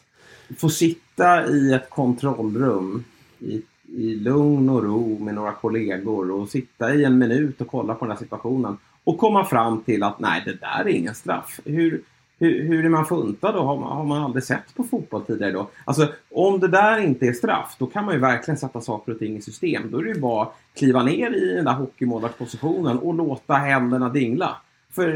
[0.58, 3.04] Få sitta i ett kontrollrum
[3.38, 7.94] i, i lugn och ro med några kollegor och sitta i en minut och kolla
[7.94, 11.60] på den här situationen och komma fram till att nej, det där är ingen straff.
[11.64, 12.02] Hur,
[12.42, 13.62] hur, hur är man funtad då?
[13.62, 15.70] Har man, har man aldrig sett på fotboll tidigare då?
[15.84, 19.18] Alltså om det där inte är straff, då kan man ju verkligen sätta saker och
[19.18, 19.90] ting i system.
[19.90, 24.08] Då är det ju bara att kliva ner i den där hockeymålvaktspositionen och låta händerna
[24.08, 24.56] dingla.
[24.90, 25.08] För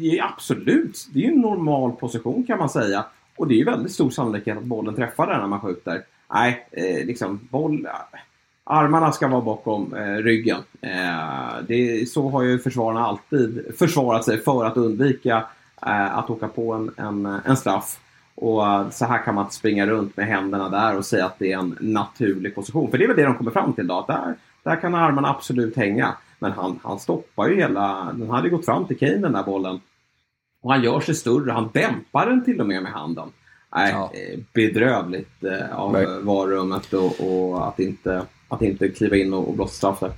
[0.00, 3.04] det är absolut, det är ju en normal position kan man säga.
[3.36, 6.02] Och det är ju väldigt stor sannolikhet att bollen träffar den när man skjuter.
[6.34, 7.88] Nej, eh, liksom boll...
[8.68, 10.60] Armarna ska vara bakom eh, ryggen.
[10.80, 15.44] Eh, det, så har ju försvararna alltid försvarat sig för att undvika
[15.80, 18.00] att åka på en, en, en straff.
[18.34, 21.38] Och eh, så här kan man inte springa runt med händerna där och säga att
[21.38, 22.90] det är en naturlig position.
[22.90, 23.98] För det är väl det de kommer fram till då.
[23.98, 26.14] Att där, där kan armarna absolut hänga.
[26.38, 28.12] Men han, han stoppar ju hela...
[28.12, 29.80] Den hade gått fram till Kane den där bollen.
[30.60, 31.52] Och han gör sig större.
[31.52, 33.28] Han dämpar den till och med med handen.
[33.74, 34.10] Nej, ja.
[34.14, 39.54] Eh, bedrövligt eh, av varummet och, och, att, inte, att inte kliva in och, och
[39.54, 40.12] blåsa straff där.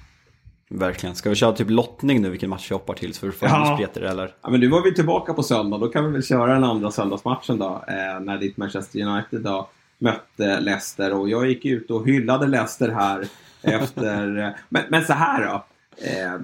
[0.71, 1.15] Verkligen.
[1.15, 3.77] Ska vi köra typ lottning nu vilken match vi hoppar till så vi får ja.
[3.81, 4.35] Peter eller?
[4.43, 5.79] Ja men nu var vi tillbaka på söndag.
[5.79, 7.85] Då kan vi väl köra den andra söndagsmatchen då.
[7.89, 11.13] Eh, när ditt Manchester United då mötte Leicester.
[11.13, 13.29] Och jag gick ut och hyllade Leicester här
[13.63, 14.39] efter...
[14.39, 15.65] Eh, men, men så här då.
[16.07, 16.41] Eh,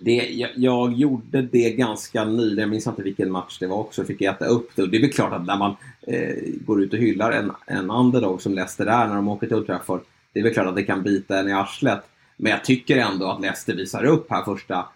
[0.00, 4.04] det, jag, jag, gjorde det ganska nyligen, jag minns inte vilken match det var också,
[4.04, 4.82] fick äta upp det.
[4.82, 6.34] Och det är väl klart att när man eh,
[6.66, 9.66] går ut och hyllar en, en underdog som Leicester är när de åker till Old
[9.66, 10.00] Trafford,
[10.32, 12.02] det är väl klart att det kan bita en i arslet.
[12.42, 14.88] Men jag tycker ändå att Leicester visar upp här första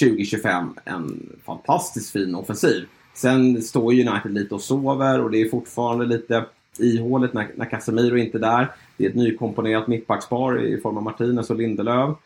[0.00, 2.84] 2025 en fantastiskt fin offensiv.
[3.14, 6.44] Sen står United lite och sover och det är fortfarande lite
[6.78, 8.72] ihåligt när, när Casemiro inte är där.
[8.96, 12.16] Det är ett nykomponerat mittbackspar i form av Martinez och Lindelöf.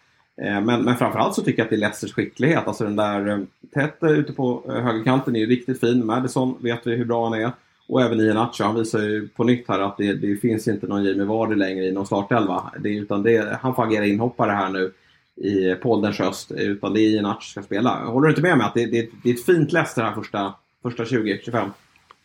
[0.43, 2.67] Eh, men, men framförallt så tycker jag att det är Leicesters skicklighet.
[2.67, 3.39] Alltså den där eh,
[3.75, 6.07] Tete eh, ute på högerkanten är ju riktigt fin.
[6.07, 7.53] Madison vet vi hur bra han är.
[7.91, 11.05] Och även Iheanacho, han visar ju på nytt här att det, det finns inte någon
[11.05, 12.71] Jamie Vardy längre i någon startelva.
[12.79, 14.93] Det, utan det, han får agera inhoppare här nu
[15.37, 18.05] i Poldens höst, utan det är Iheanacho som ska spela.
[18.05, 20.55] Håller du inte med mig att det, det, det är ett fint Leicester här första,
[20.83, 21.71] första 20-25?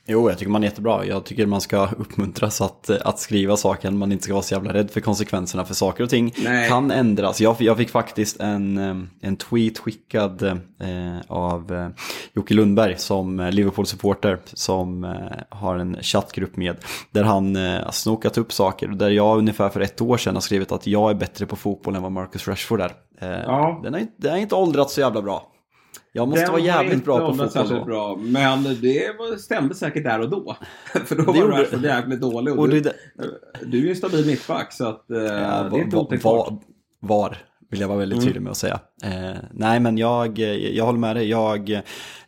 [0.08, 1.06] Jo, jag tycker man är jättebra.
[1.06, 3.92] Jag tycker man ska uppmuntras att, att skriva saker.
[3.92, 6.70] Man inte ska vara så jävla rädd för konsekvenserna för saker och ting Nej.
[6.70, 7.42] kan ändras.
[7.42, 10.58] Jag, jag fick faktiskt en, eh, en tweet skickad eh,
[11.28, 11.88] av eh,
[12.34, 15.12] Jocke Lundberg som Liverpool-supporter som eh,
[15.50, 16.76] har en chattgrupp med.
[17.12, 18.88] Där han eh, har snokat upp saker.
[18.88, 21.96] Där jag ungefär för ett år sedan har skrivit att jag är bättre på fotboll
[21.96, 22.92] än vad Marcus Rashford är.
[23.22, 23.80] Eh, ja.
[23.84, 25.52] den, har, den har inte åldrats så jävla bra.
[26.16, 27.86] Jag måste den vara jävligt bra på fotboll då.
[27.86, 30.58] Bra, men det stämde säkert där och då.
[31.06, 32.54] För då det var Rashford jävligt dålig.
[32.54, 32.94] Och, och du, det...
[33.66, 36.54] du är ju en stabil mittback så att eh, ja, det är inte otänkbart.
[37.00, 37.38] Var,
[37.70, 38.26] vill jag vara väldigt mm.
[38.26, 38.80] tydlig med att säga.
[39.04, 40.40] Eh, nej men jag,
[40.74, 41.30] jag håller med dig.
[41.30, 41.82] Jag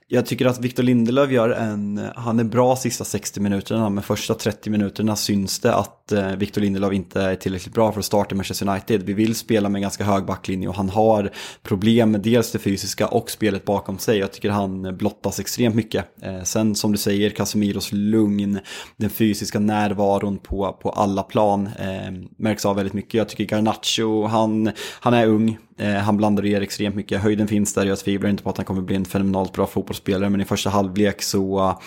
[0.10, 4.34] jag tycker att Victor Lindelöf gör en, han är bra sista 60 minuterna, men första
[4.34, 8.36] 30 minuterna syns det att eh, Victor Lindelöf inte är tillräckligt bra för att starta
[8.36, 9.04] Manchester United.
[9.04, 11.32] Vi vill spela med en ganska hög backlinje och han har
[11.64, 14.18] problem med dels det fysiska och spelet bakom sig.
[14.18, 16.06] Jag tycker han blottas extremt mycket.
[16.22, 18.60] Eh, sen som du säger, Casemiros lugn,
[18.98, 23.14] den fysiska närvaron på, på alla plan eh, märks av väldigt mycket.
[23.14, 27.22] Jag tycker Garnacho, han, han är ung, Eh, han blandar och ger extremt mycket.
[27.22, 30.30] Höjden finns där, jag tvivlar inte på att han kommer bli en fenomenalt bra fotbollsspelare.
[30.30, 31.78] Men i första halvlek så,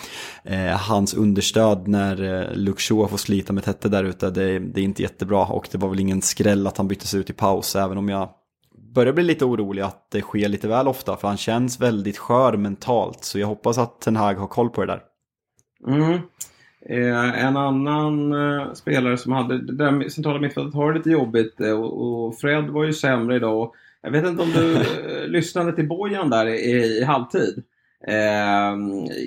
[0.43, 4.83] eh, hans understöd när eh, Luxua får slita med Tette där ute, det, det är
[4.83, 5.45] inte jättebra.
[5.45, 8.29] Och det var väl ingen skräll att han byttes ut i paus, även om jag
[8.93, 11.17] börjar bli lite orolig att det sker lite väl ofta.
[11.17, 13.23] För han känns väldigt skör mentalt.
[13.23, 15.01] Så jag hoppas att Ten Hag har koll på det där.
[15.87, 16.19] Mm.
[16.85, 21.61] Eh, en annan eh, spelare som hade det där centrala mittfältet har det lite jobbigt
[21.61, 23.71] eh, och, och, Fred var ju sämre idag.
[24.01, 27.63] Jag vet inte om du eh, lyssnade till Bojan där i, i halvtid.
[28.07, 28.75] Eh,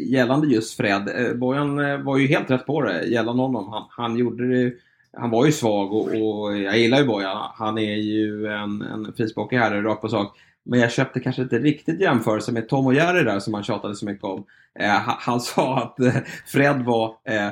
[0.06, 1.08] gällande just Fred.
[1.16, 3.72] Eh, Bojan eh, var ju helt rätt på det gällande honom.
[3.72, 4.72] Han, han gjorde det
[5.16, 7.50] han var ju svag och, och, jag gillar ju Bojan.
[7.54, 10.37] Han är ju en, en frispråkig herre rakt på sak.
[10.62, 13.94] Men jag köpte kanske inte riktigt jämförelse med Tom och Jerry där som han tjatade
[13.94, 14.44] så mycket om.
[14.78, 16.14] Eh, han, han, sa att eh,
[16.46, 17.50] Fred var eh,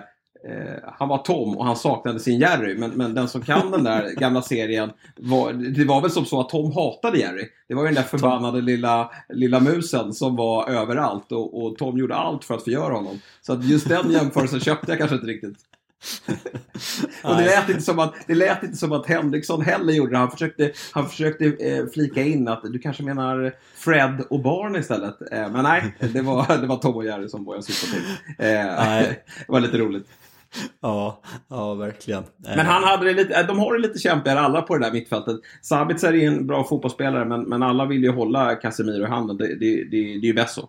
[0.84, 2.78] han var Tom och han saknade sin Jerry.
[2.78, 6.40] Men, men den som kan den där gamla serien, var, det var väl som så
[6.40, 7.48] att Tom hatade Jerry.
[7.68, 11.98] Det var ju den där förbannade lilla, lilla musen som var överallt och, och Tom
[11.98, 13.20] gjorde allt för att förgöra honom.
[13.40, 15.58] Så att just den jämförelsen köpte jag kanske inte riktigt.
[17.22, 20.18] och det lät, inte som att, det lät inte som att Henriksson heller gjorde det.
[20.18, 25.32] Han försökte, han försökte eh, flika in att du kanske menar Fred och Barn istället.
[25.32, 28.10] Eh, men nej, det var, det var Tom och Jerry som Bojan syftade till.
[28.38, 30.08] Eh, det var lite roligt.
[30.80, 32.24] Ja, ja verkligen.
[32.36, 35.36] Men han hade det lite, de har det lite kämpigare alla på det där mittfältet.
[35.62, 39.36] Sabitzer är en bra fotbollsspelare men, men alla vill ju hålla Casemiro i handen.
[39.36, 40.68] Det, det, det, det är ju bäst så.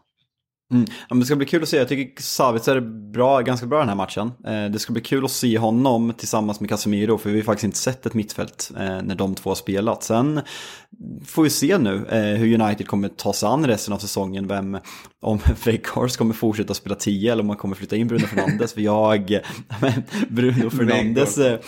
[0.74, 0.86] Mm.
[1.10, 1.78] Ja, det ska bli kul att se.
[1.78, 2.80] Jag tycker Savitz är
[3.12, 4.32] bra, ganska bra den här matchen.
[4.46, 7.18] Eh, det ska bli kul att se honom tillsammans med Casemiro.
[7.18, 10.04] För vi har faktiskt inte sett ett mittfält eh, när de två har spelat.
[10.04, 10.42] Sen
[11.26, 14.48] får vi se nu eh, hur United kommer ta sig an resten av säsongen.
[14.48, 14.78] Vem,
[15.22, 18.74] om Weghorst kommer fortsätta spela 10 eller om man kommer flytta in Bruno Fernandes.
[18.74, 19.40] För jag,
[19.82, 21.40] men Bruno Fernandes...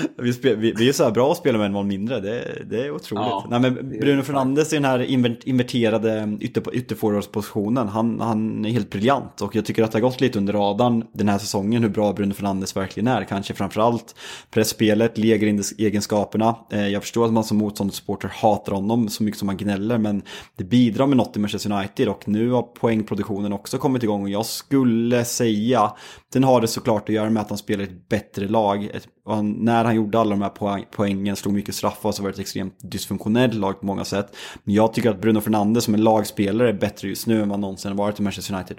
[0.16, 2.62] Vi, spel, vi, vi, är så här bra att spela med en man mindre, det,
[2.70, 3.26] det är otroligt.
[3.26, 5.00] Ja, Nej, men Bruno Fernandes i den här
[5.48, 9.40] inverterade ytter, ytterforwardspositionen, han, han är helt briljant.
[9.40, 12.12] Och jag tycker att det har gått lite under radarn den här säsongen hur bra
[12.12, 13.24] Bruno Fernandes verkligen är.
[13.24, 14.14] Kanske framförallt
[14.50, 16.56] pressspelet, egenskaperna.
[16.70, 20.22] Eh, jag förstår att man som motståndarsupporter hatar honom så mycket som man gnäller, men
[20.56, 22.08] det bidrar med något i Manchester United.
[22.08, 25.92] Och nu har poängproduktionen också kommit igång och jag skulle säga,
[26.32, 28.84] den har det såklart att göra med att han spelar ett bättre lag.
[28.84, 32.34] Ett, han, när han gjorde alla de här poängen, slog mycket straffar, så var det
[32.34, 34.36] ett extremt dysfunktionellt lag på många sätt.
[34.64, 37.60] Men jag tycker att Bruno Fernandes som en lagspelare är bättre just nu än vad
[37.60, 38.76] någonsin varit i Manchester United.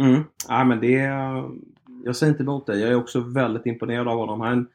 [0.00, 0.24] Mm.
[0.48, 1.12] Ja, men det...
[2.04, 2.80] Jag säger inte emot dig.
[2.80, 4.40] Jag är också väldigt imponerad av honom.
[4.40, 4.66] Han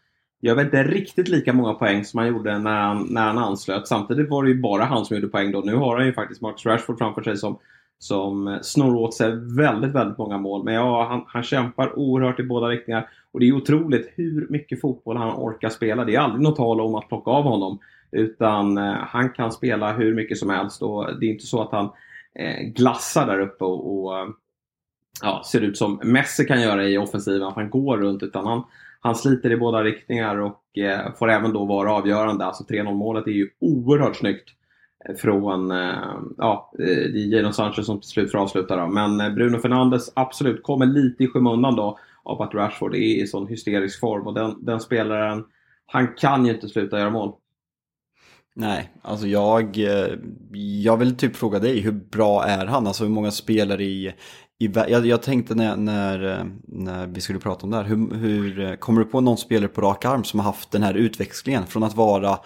[0.41, 3.87] gör väl inte riktigt lika många poäng som han gjorde när han, när han anslöt.
[3.87, 5.59] Samtidigt var det ju bara han som gjorde poäng då.
[5.59, 7.57] Nu har han ju faktiskt Marcus Rashford framför sig som
[8.03, 10.63] som snor åt sig väldigt, väldigt många mål.
[10.63, 13.09] Men ja, han, han kämpar oerhört i båda riktningar.
[13.31, 16.05] Och det är otroligt hur mycket fotboll han orkar spela.
[16.05, 17.79] Det är aldrig något tal om att plocka av honom.
[18.11, 21.71] Utan eh, han kan spela hur mycket som helst och det är inte så att
[21.71, 21.89] han
[22.35, 24.25] eh, glassar där uppe och, och eh,
[25.21, 27.47] ja, ser ut som Messi kan göra i offensiven.
[27.47, 28.63] Att han går runt utan han,
[28.99, 32.45] han sliter i båda riktningar och eh, får även då vara avgörande.
[32.45, 34.49] Alltså 3-0 målet är ju oerhört snyggt
[35.17, 38.75] från eh, ja, eh, det är Jadon Sanchez som till slut får avsluta.
[38.75, 38.87] Då.
[38.87, 43.27] Men eh, Bruno Fernandes absolut kommer lite i skymundan då av att Rashford är i
[43.27, 45.43] sån hysterisk form och den, den spelaren,
[45.85, 47.33] han kan ju inte sluta göra mål.
[48.55, 49.77] Nej, alltså jag,
[50.83, 52.87] jag vill typ fråga dig, hur bra är han?
[52.87, 54.13] Alltså hur många spelare i,
[54.59, 58.75] i jag, jag tänkte när, när, när vi skulle prata om det här, hur, hur
[58.75, 61.83] kommer du på någon spelare på rak arm som har haft den här utväxlingen från
[61.83, 62.39] att vara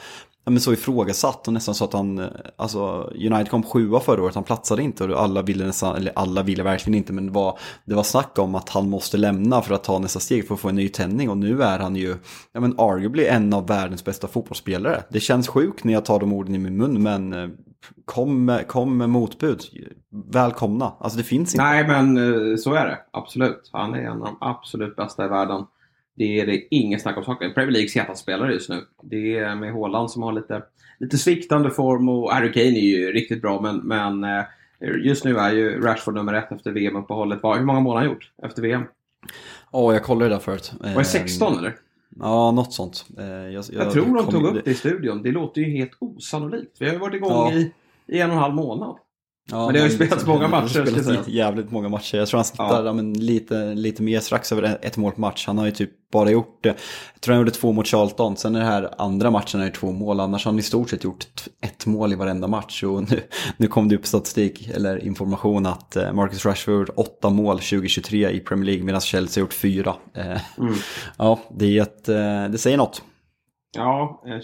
[0.52, 4.36] men så ifrågasatt och nästan så att han, eh, alltså United kom sjua förra året,
[4.36, 7.60] han platsade inte och alla ville nästan, eller alla ville verkligen inte, men det var,
[7.86, 10.60] det var snack om att han måste lämna för att ta nästa steg för att
[10.60, 12.16] få en ny tändning och nu är han ju,
[12.52, 15.04] ja men arguably en av världens bästa fotbollsspelare.
[15.10, 17.50] Det känns sjukt när jag tar de orden i min mun, men eh,
[18.06, 19.62] kom, kom med motbud.
[20.32, 20.94] Välkomna.
[21.00, 21.64] Alltså det finns inte.
[21.64, 22.98] Nej, men eh, så är det.
[23.14, 23.70] Absolut.
[23.74, 25.64] Han är en av de absolut bästa i världen.
[26.18, 27.54] Det är det ingen snack om saken.
[27.54, 28.82] Premier Leagues hetaste spelare just nu.
[29.02, 30.62] Det är med Haaland som har lite,
[31.00, 34.46] lite sviktande form och Harry Kane är ju riktigt bra men, men eh,
[35.04, 37.40] just nu är ju Rashford nummer ett efter VM-uppehållet.
[37.44, 38.84] Hur många mål har han gjort efter VM?
[39.72, 40.74] Ja, oh, jag kollade det där förut.
[40.80, 41.76] Var det 16 ehm, eller?
[42.20, 43.06] Ja, något sånt.
[43.18, 45.24] Eh, jag, jag, jag tror de tog upp det i studion.
[45.24, 46.72] Det låter ju helt osannolikt.
[46.80, 47.54] Vi har ju varit igång ja.
[47.54, 47.72] i,
[48.08, 48.96] i en och en halv månad.
[49.52, 50.84] Ja, men det har ju spelats liksom, många matcher.
[50.86, 52.18] Det har spelats jävligt många matcher.
[52.18, 52.94] Jag tror han snittar ja.
[52.94, 55.48] men, lite, lite mer strax över ett mål på match.
[55.48, 56.76] Han har ju typ bara gjort, jag
[57.22, 58.38] tror han gjorde två mot Charlton.
[58.38, 60.20] Sen är det här andra matchen är två mål.
[60.20, 61.26] Annars har han i stort sett gjort
[61.62, 62.84] ett mål i varenda match.
[62.84, 63.22] Och nu,
[63.58, 68.40] nu kom det upp statistik, eller information, att eh, Marcus Rashford åtta mål 2023 i
[68.40, 69.96] Premier League medan Chelsea har gjort fyra.
[70.14, 70.74] Eh, mm.
[71.18, 73.02] Ja, det, är ett, eh, det säger något.
[73.78, 74.42] Ja, eh,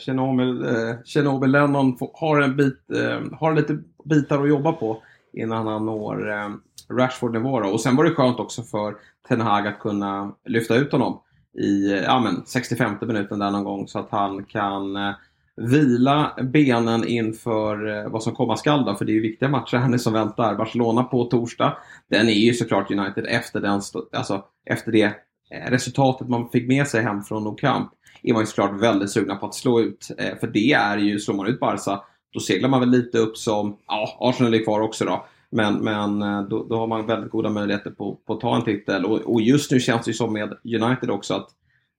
[1.05, 5.03] Tjernobyl eh, Lennon har, en bit, eh, har lite bitar att jobba på
[5.33, 6.49] innan han når eh,
[6.89, 7.51] Rashford-nivå.
[7.51, 8.95] Och sen var det skönt också för
[9.27, 11.19] Ten Hag att kunna lyfta ut honom
[11.57, 15.13] i eh, ja, men 65 minuten där någon gång så att han kan eh,
[15.55, 19.89] vila benen inför eh, vad som komma skall För det är ju viktiga matcher här
[19.89, 20.55] nu som väntar.
[20.55, 21.77] Barcelona på torsdag.
[22.09, 23.81] Den är ju såklart United efter, den,
[24.11, 25.13] alltså, efter det
[25.53, 27.89] Eh, resultatet man fick med sig hem från Nou Camp.
[28.23, 30.11] Är man ju såklart väldigt sugna på att slå ut.
[30.17, 33.37] Eh, för det är ju, slår man ut Barca, då seglar man väl lite upp
[33.37, 35.25] som, ja, Arsenal är kvar också då.
[35.49, 38.63] Men, men eh, då, då, har man väldigt goda möjligheter på, på att ta en
[38.63, 39.05] titel.
[39.05, 41.47] Och, och, just nu känns det ju som med United också att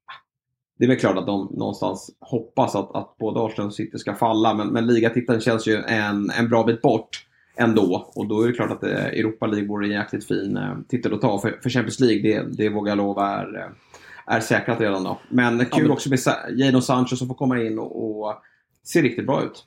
[0.07, 0.21] ah,
[0.79, 4.15] det är väl klart att de någonstans hoppas att, att både Arsenal och City ska
[4.15, 4.55] falla.
[4.55, 7.27] Men, men ligatiteln känns ju en, en bra bit bort
[7.57, 8.13] ändå.
[8.15, 11.15] Och då är det klart att eh, Europa League vore en jäkligt fin eh, titel
[11.15, 11.39] att ta.
[11.39, 15.19] För, för Champions League, det, det vågar jag lova är, eh, är säkrat redan då.
[15.29, 15.91] Men kul ja, men...
[15.91, 16.19] också med
[16.51, 18.35] Jadon Sancho som får komma in och, och
[18.83, 19.65] se riktigt bra ut.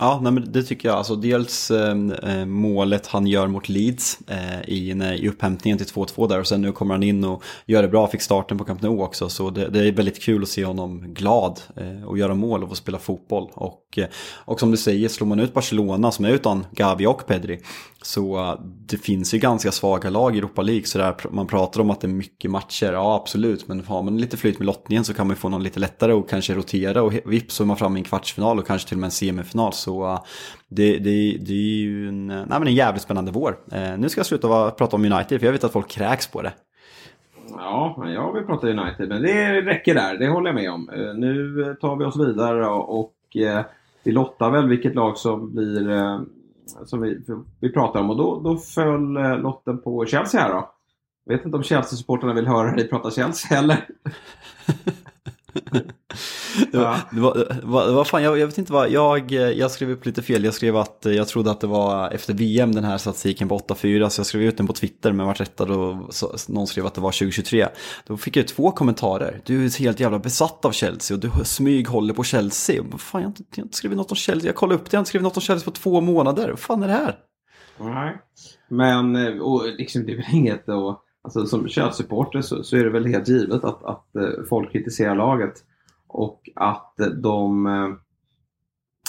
[0.00, 0.98] Ja, nej, men det tycker jag.
[0.98, 4.90] Alltså, dels ehm, eh, målet han gör mot Leeds eh, i,
[5.20, 8.08] i upphämtningen till 2-2 där och sen nu kommer han in och gör det bra,
[8.08, 9.28] fick starten på Camp Nou också.
[9.28, 12.68] Så det, det är väldigt kul att se honom glad eh, och göra mål och
[12.68, 13.50] få spela fotboll.
[13.54, 14.06] Och, eh,
[14.44, 17.60] och som du säger, slår man ut Barcelona som är utan Gavi och Pedri
[18.02, 20.84] så det finns ju ganska svaga lag i Europa League.
[20.84, 23.68] Så där man pratar om att det är mycket matcher, ja absolut.
[23.68, 26.12] Men har man lite flyt med lottningen så kan man ju få någon lite lättare
[26.12, 28.96] och kanske rotera och vips så är man framme i en kvartsfinal och kanske till
[28.96, 29.72] och med en semifinal.
[29.72, 30.20] Så uh,
[30.68, 33.58] det, det, det är ju en, nej, men en jävligt spännande vår.
[33.72, 36.42] Eh, nu ska jag sluta prata om United för jag vet att folk kräks på
[36.42, 36.52] det.
[37.48, 40.88] Ja, jag vill prata United men det räcker där, det håller jag med om.
[40.88, 43.64] Eh, nu tar vi oss vidare och eh,
[44.04, 45.90] vi lottar väl vilket lag som blir
[46.84, 47.20] som vi,
[47.60, 50.74] vi pratar om och då, då föll eh, lotten på Chelsea här då.
[51.24, 53.88] Jag vet inte om Chelsea-supportrarna vill höra dig prata Chelsea heller.
[56.72, 59.90] det var, det var, vad, vad fan, jag, jag, vet inte vad, jag, jag skrev
[59.90, 60.44] upp lite fel.
[60.44, 64.08] Jag skrev att jag trodde att det var efter VM den här statistiken på 8-4
[64.08, 66.94] så jag skrev ut den på Twitter men vart rättad och så, någon skrev att
[66.94, 67.68] det var 2023.
[68.06, 69.40] Då fick jag två kommentarer.
[69.44, 72.82] Du är helt jävla besatt av Chelsea och du smyg håller på Chelsea.
[72.92, 74.48] Och, fan, jag har, inte, jag har inte skrivit något om Chelsea.
[74.48, 76.48] Jag kollade upp det, jag har inte skrivit något om Chelsea på två månader.
[76.48, 77.16] Vad fan är det här?
[77.80, 78.16] Nej,
[78.68, 82.84] men eh, och liksom, det är väl inget att Alltså som Chelsea-supporter så, så, är
[82.84, 85.54] det väl helt givet att, att eh, folk kritiserar laget.
[86.06, 87.88] Och att de, eh,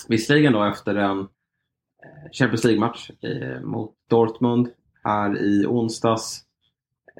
[0.07, 1.25] visserligen då efter en eh,
[2.31, 3.11] Champions League-match
[3.63, 4.69] mot Dortmund
[5.03, 6.41] här i onsdags,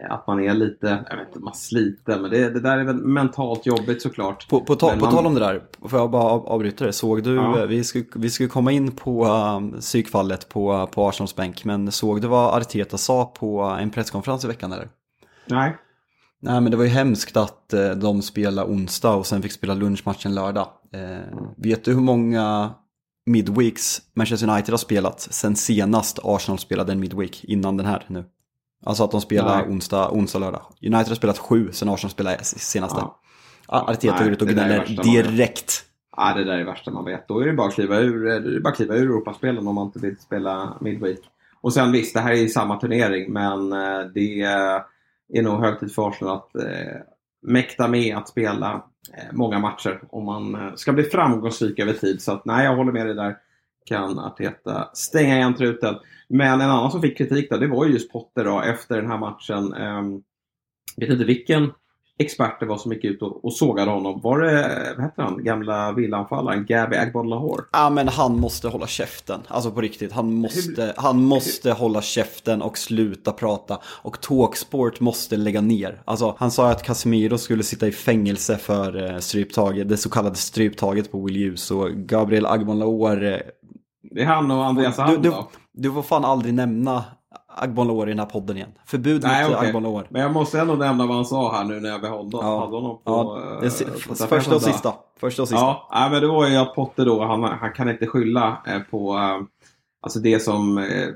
[0.10, 2.96] att man är lite, jag vet inte man sliter, men det, det där är väl
[2.96, 4.50] mentalt jobbigt såklart.
[4.50, 5.12] På, på, ta, på man...
[5.14, 7.66] tal om det där, får jag bara avbryta det, såg du, ja.
[7.66, 12.22] vi, skulle, vi skulle komma in på um, psykfallet på, på Arsenals bänk, men såg
[12.22, 14.90] du vad Arteta sa på en presskonferens i veckan eller?
[15.46, 15.78] Nej.
[16.42, 19.74] Nej men det var ju hemskt att eh, de spelade onsdag och sen fick spela
[19.74, 20.68] lunchmatchen lördag.
[20.94, 22.74] Eh, vet du hur många
[23.26, 28.26] midweeks Manchester United har spelat sen senast Arsenal spelade en midweek innan den här nu?
[28.84, 30.62] Alltså att de spelar onsdag, onsdag, lördag.
[30.82, 33.00] United har spelat sju sen Arsenal spelade senaste.
[33.02, 33.20] Ja.
[33.68, 35.86] Arteta går ut och gnäller direkt.
[36.18, 37.28] Ja, det där är värsta man vet.
[37.28, 40.00] Då är det bara att kliva ur, är bara kliva ur Europaspelen om man inte
[40.00, 41.20] vill spela midweek.
[41.62, 44.42] Och sen visst, det här är samma turnering men eh, det
[45.34, 47.02] är nog hög tid för Arsenal att eh,
[47.42, 48.84] mäkta med att spela
[49.18, 52.22] eh, många matcher om man eh, ska bli framgångsrik över tid.
[52.22, 53.38] Så att nej, jag håller med dig där.
[53.86, 55.96] Kan Arteta stänga igen truten.
[56.34, 59.18] Men en annan som fick kritik där, det var just Potter då, efter den här
[59.18, 59.74] matchen.
[59.74, 60.02] Eh,
[60.98, 61.72] vet inte vilken
[62.20, 64.22] experter var som gick ut och, och sågade honom.
[64.24, 67.66] Var det, vad heter han, gamla villanfallaren Gabi Agbonlahor?
[67.72, 69.40] Ja men han måste hålla käften.
[69.48, 71.76] Alltså på riktigt, han måste, hur, han måste hur?
[71.76, 73.80] hålla käften och sluta prata.
[73.86, 76.02] Och Talksport måste lägga ner.
[76.06, 80.36] Alltså han sa att Casemiro skulle sitta i fängelse för eh, stryptaget, det så kallade
[80.36, 81.72] stryptaget på Will Hughes.
[81.72, 83.38] Och Gabriel Agbonlahor eh,
[84.12, 85.34] det är han och Andreas Hand du,
[85.74, 87.04] du, får fan aldrig nämna
[87.48, 88.72] Agbon Lawar i den här podden igen.
[88.86, 89.68] Förbud Nej, mot okay.
[89.68, 90.08] Agbon Lawar.
[90.10, 92.60] Men jag måste ändå nämna vad han sa här nu när jag behållde ja.
[92.60, 93.02] hade honom på...
[93.06, 94.94] Ja, det, på första och sista.
[95.20, 95.64] Första och sista.
[95.64, 98.80] Ja, nej, men det var ju att Potter då, han, han kan inte skylla eh,
[98.80, 99.18] på...
[99.18, 99.42] Eh,
[100.02, 101.08] alltså det som eh,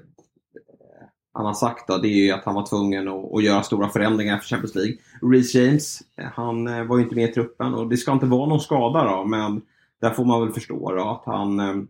[1.34, 3.90] han har sagt då, det är ju att han var tvungen att, att göra stora
[3.90, 4.96] förändringar för Champions League.
[5.22, 6.00] Reece James,
[6.34, 9.24] han var ju inte med i truppen och det ska inte vara någon skada då,
[9.24, 9.62] men
[10.02, 11.88] där får man väl förstå då att han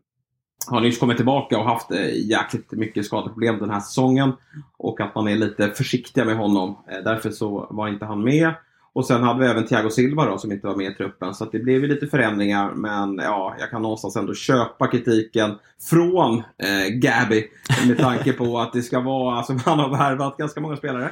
[0.75, 4.33] har nyss kommit tillbaka och haft eh, jäkligt mycket skadeproblem den här säsongen.
[4.77, 6.77] Och att man är lite försiktiga med honom.
[6.91, 8.53] Eh, därför så var inte han med.
[8.93, 11.33] Och sen hade vi även Thiago Silva då, som inte var med i truppen.
[11.33, 12.71] Så det blev ju lite förändringar.
[12.71, 15.55] Men ja, jag kan någonstans ändå köpa kritiken
[15.89, 17.47] från eh, Gabi.
[17.87, 21.11] Med tanke på att det ska vara, alltså man har värvat ganska många spelare.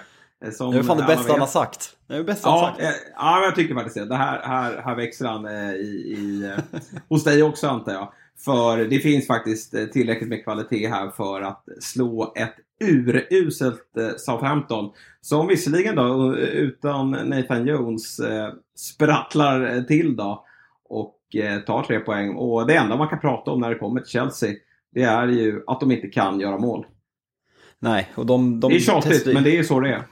[0.51, 1.97] Som, det är fan det bästa han har sagt.
[2.07, 2.83] Det är det bästa ja, han sagt.
[2.83, 4.05] Eh, ja, jag tycker faktiskt det.
[4.05, 6.79] det här, här, här växer han eh, i, i, eh,
[7.09, 8.11] hos dig också antar jag.
[8.37, 14.09] För det finns faktiskt eh, tillräckligt med kvalitet här för att slå ett uruselt eh,
[14.17, 14.91] Southampton.
[15.21, 20.45] Som visserligen då utan Nathan Jones eh, sprattlar till då.
[20.89, 21.15] Och
[21.65, 22.35] tar tre poäng.
[22.35, 24.53] Och det enda man kan prata om när det kommer till Chelsea
[24.95, 26.85] det är ju att de inte kan göra mål.
[27.79, 28.59] Nej, och de...
[28.59, 30.03] de det är tjatigt, men det är ju så det är.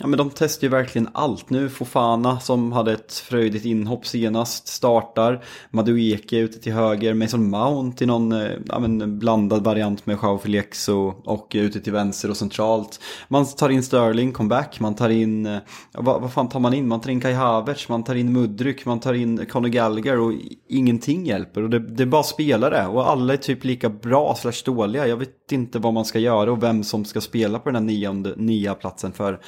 [0.00, 1.68] Ja men de testar ju verkligen allt nu.
[1.68, 5.44] Fofana som hade ett fröjdigt inhopp senast startar.
[5.70, 7.14] Madueke ute till höger.
[7.14, 11.80] Mason Mount i någon eh, ja, men, blandad variant med Jao Felix och, och ute
[11.80, 13.00] till vänster och centralt.
[13.28, 14.80] Man tar in Sterling, comeback.
[14.80, 15.58] Man tar in, eh,
[15.92, 16.88] ja, vad, vad fan tar man in?
[16.88, 20.32] Man tar in Kai Havertz, man tar in Mudryk, man tar in Conor Gallagher och
[20.68, 21.62] ingenting hjälper.
[21.62, 25.06] Och det, det är bara spelare och alla är typ lika bra slash dåliga.
[25.06, 27.82] Jag vet inte vad man ska göra och vem som ska spela på den här
[27.82, 29.40] nionde, nia platsen för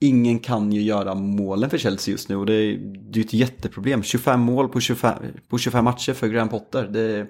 [0.00, 4.02] ingen kan ju göra målen för Chelsea just nu och det är, är ett jätteproblem.
[4.02, 6.88] 25 mål på 25, på 25 matcher för Graham Potter.
[6.92, 7.28] Det är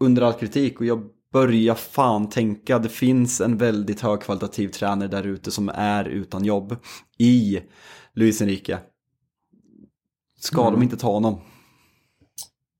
[0.00, 5.26] under all kritik och jag börjar fan tänka det finns en väldigt högkvalitativ tränare där
[5.26, 6.76] ute som är utan jobb
[7.18, 7.60] i
[8.14, 8.78] Luis Enrique.
[10.38, 10.72] Ska mm.
[10.72, 11.40] de inte ta honom?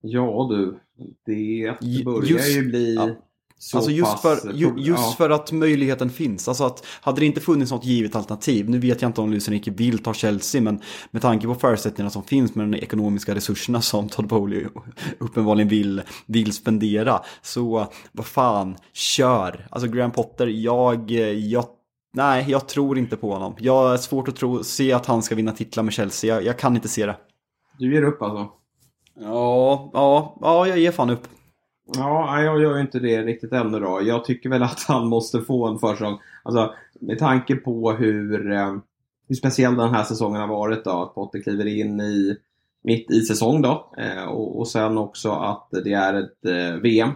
[0.01, 0.81] Ja du,
[1.27, 2.95] det börjar just, ju bli...
[2.95, 3.11] Ja.
[3.59, 5.15] Så alltså just, för, ju, just ja.
[5.17, 6.49] för att möjligheten finns.
[6.49, 9.49] Alltså att hade det inte funnits något givet alternativ, nu vet jag inte om Luis
[9.49, 10.81] Enrique vill ta Chelsea, men
[11.11, 14.67] med tanke på förutsättningarna som finns med de ekonomiska resurserna som Todd Bowley
[15.19, 19.69] uppenbarligen vill, vill spendera, så vad fan, kör!
[19.71, 21.67] Alltså Graham Potter, jag, jag
[22.17, 23.55] Nej, jag tror inte på honom.
[23.59, 26.35] Jag har svårt att tro, se att han ska vinna titlar med Chelsea.
[26.35, 27.17] Jag, jag kan inte se det.
[27.79, 28.49] Du ger upp alltså?
[29.21, 31.29] Ja, ja, ja, jag ger fan upp.
[31.95, 34.01] Ja, jag gör ju inte det riktigt ännu då.
[34.03, 36.19] Jag tycker väl att han måste få en försäsong.
[36.43, 38.77] Alltså, med tanke på hur, eh,
[39.29, 40.91] hur speciell den här säsongen har varit då.
[40.91, 42.37] Att Potter kliver in i,
[42.83, 43.93] mitt i säsong då.
[43.99, 47.11] Eh, och, och sen också att det är ett eh, VM.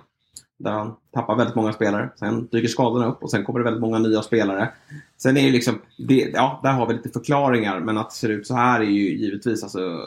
[0.59, 2.11] Där han tappar väldigt många spelare.
[2.19, 4.73] Sen dyker skadorna upp och sen kommer det väldigt många nya spelare.
[5.17, 7.81] Sen är det liksom, det, ja, där har vi lite förklaringar.
[7.81, 10.01] Men att det ser ut så här är ju givetvis alltså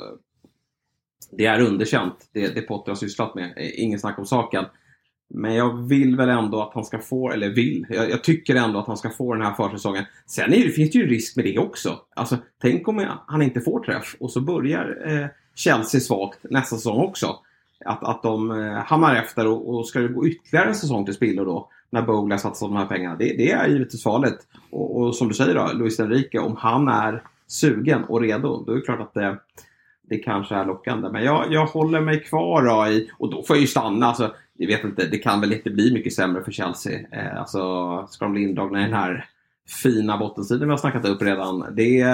[1.37, 3.53] det är underkänt, det, det Potter har sysslat med.
[3.75, 4.65] Ingen snack om saken.
[5.29, 8.79] Men jag vill väl ändå att han ska få, eller vill, jag, jag tycker ändå
[8.79, 10.05] att han ska få den här försäsongen.
[10.25, 11.99] Sen är det, finns det ju risk med det också.
[12.15, 17.01] Alltså, tänk om han inte får träff och så börjar eh, Chelsea svagt nästa säsong
[17.01, 17.35] också.
[17.85, 21.13] Att, att de eh, hamnar efter och, och ska det gå ytterligare en säsong till
[21.13, 23.15] spillo då när Bowler satsar de här pengarna.
[23.15, 24.47] Det, det är givetvis farligt.
[24.69, 28.71] Och, och, som du säger då, Luis Enrique, om han är sugen och redo, då
[28.71, 29.33] är det klart att eh,
[30.13, 31.09] det kanske är lockande.
[31.09, 34.05] Men jag, jag håller mig kvar då i, och då får jag ju stanna.
[34.05, 36.99] Alltså, jag vet inte, det kan väl inte bli mycket sämre för Chelsea.
[37.11, 39.25] Eh, alltså, ska de bli indragna i den här
[39.83, 41.65] fina bottensidan vi har snackat upp redan.
[41.71, 42.05] Det,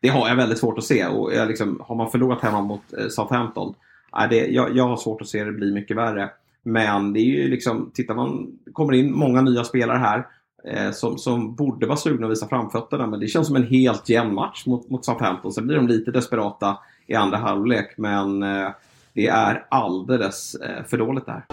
[0.00, 1.06] det har jag väldigt svårt att se.
[1.06, 3.74] Och jag liksom, har man förlorat hemma mot eh, Southampton,
[4.20, 6.30] eh, det, jag, jag har svårt att se det bli mycket värre.
[6.62, 10.26] Men det är ju liksom, tittar man, kommer in många nya spelare här
[10.64, 13.06] eh, som, som borde vara sugna att visa framfötterna.
[13.06, 15.52] Men det känns som en helt jämn match mot, mot Southampton.
[15.52, 16.78] Sen blir de lite desperata
[17.10, 17.94] i andra halvlek.
[17.96, 18.68] Men eh,
[19.12, 21.44] det är alldeles eh, för dåligt där.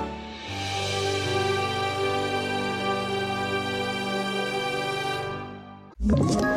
[6.40, 6.57] här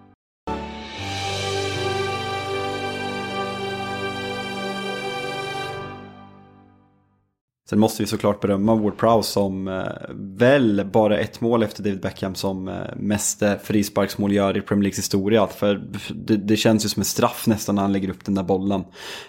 [7.71, 9.83] Sen måste vi såklart berömma Ward Prowse som eh,
[10.15, 14.97] väl bara ett mål efter David Beckham som eh, mest frisparksmål gör i Premier Leagues
[14.97, 15.47] historia.
[15.47, 18.43] För det, det, känns ju som en straff nästan när han lägger upp den där
[18.43, 18.83] bollen.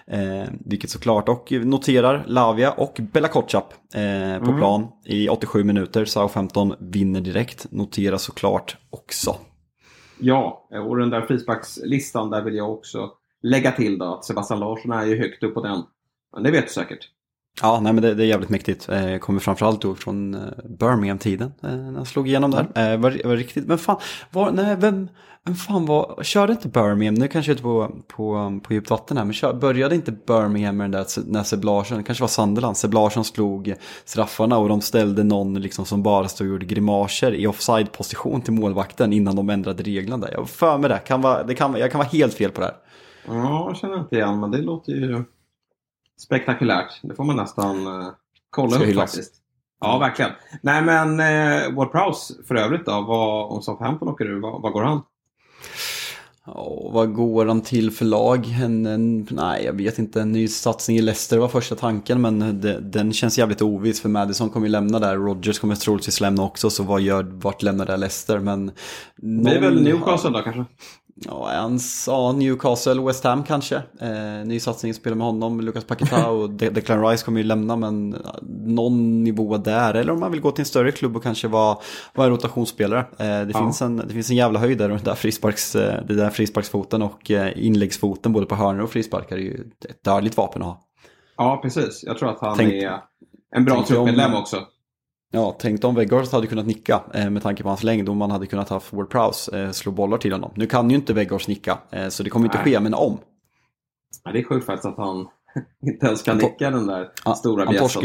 [0.07, 4.59] Eh, vilket såklart, och noterar Lavia och Bella Kotschap eh, på mm.
[4.59, 6.05] plan i 87 minuter.
[6.05, 9.37] Southampton vinner direkt, noterar såklart också.
[10.19, 13.11] Ja, och den där frisparkslistan där vill jag också
[13.43, 15.83] lägga till då att Sebastian Larsson är ju högt upp på den.
[16.33, 17.09] Men det vet du säkert.
[17.61, 18.89] Ja, nej men det, det är jävligt mäktigt.
[18.89, 20.41] Eh, kommer framförallt då från eh,
[20.79, 21.53] Birmingham-tiden.
[21.63, 22.93] Eh, när han slog igenom där.
[22.93, 23.97] Eh, var, var riktigt, men fan,
[24.31, 25.09] var, nej, vem,
[25.45, 29.17] vem fan var, körde inte Birmingham, nu kanske jag inte på, på, på djupt vatten
[29.17, 32.29] här, men kör, började inte Birmingham med den där när Seb Larsson, det kanske var
[32.29, 33.75] Sunderland, Seb Larsson slog
[34.05, 38.53] straffarna och de ställde någon liksom som bara stod och gjorde grimaser i offside-position till
[38.53, 40.33] målvakten innan de ändrade reglerna där.
[40.33, 42.67] Jag för mig det, kan vara, det kan, jag kan vara helt fel på det
[42.67, 42.77] här.
[43.27, 45.25] Ja, jag känner inte igen, men det låter ju
[46.25, 47.01] spektakulärt.
[47.03, 48.09] Det får man nästan uh,
[48.51, 49.35] kolla upp faktiskt.
[49.81, 50.31] Ja, verkligen.
[50.63, 54.73] Nej, men eh, Ward Prowse för övrigt då, vad, om Southampton åker ur, vad, vad
[54.73, 55.03] går han?
[56.47, 58.47] Oh, vad går han till för lag?
[58.63, 60.21] En, en, nej, jag vet inte.
[60.21, 64.01] En ny satsning i Leicester var första tanken, men det, den känns jävligt oviss.
[64.01, 67.63] För Madison kommer ju lämna där, Rodgers kommer troligtvis lämna också, så vad gör, vart
[67.63, 68.39] lämnar det Leicester?
[68.39, 68.73] Men
[69.17, 70.65] någon, det är väl Newcastle då kanske?
[71.15, 73.77] Ja, hans, ja, Newcastle, West Ham kanske.
[74.01, 77.77] Eh, ny satsning spelar med honom, Lucas Paqueta och De Declan Rice kommer ju lämna
[77.77, 78.17] men
[78.67, 79.95] någon nivå där.
[79.95, 81.79] Eller om man vill gå till en större klubb och kanske vara,
[82.15, 83.01] vara rotationsspelare.
[83.01, 83.59] Eh, det, ja.
[83.59, 87.03] finns en, det finns en jävla höjd där runt där frisparks, eh, det där frisparksfoten
[87.03, 90.81] och eh, inläggsfoten både på hörnor och frisparkar är ju ett dödligt vapen att ha.
[91.37, 92.03] Ja, precis.
[92.07, 92.99] Jag tror att han tänk, är
[93.57, 94.57] en bra truppmedlem också.
[95.35, 98.31] Ja, tänk om Weghorst hade kunnat nicka eh, med tanke på hans längd och man
[98.31, 100.51] hade kunnat ha Ward Prowse eh, slå bollar till honom.
[100.55, 103.19] Nu kan ju inte Weghorst nicka, eh, så det kommer inte ske, men om.
[104.25, 105.29] Ja, det är sjukt faktiskt att han
[105.87, 108.03] inte ens kan nicka den där ja, stora bjässen.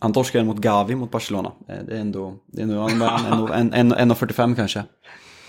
[0.00, 1.52] Han torskade mot Gavi mot Barcelona.
[1.66, 2.64] Det är ändå, det är
[3.32, 4.84] ändå en, en, en, 1,45 kanske.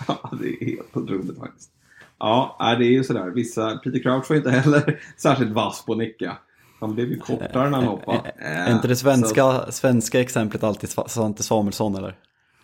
[0.08, 1.70] Ja, det är helt otroligt faktiskt.
[2.18, 3.30] Ja, det är ju sådär.
[3.30, 6.38] Vissa, Peter Crouch var inte heller särskilt vass på att nicka.
[6.80, 8.32] Han blev ju kortare när han hoppade.
[8.36, 9.72] Är inte det svenska, så...
[9.72, 12.16] svenska exemplet alltid Svante Samuelsson eller?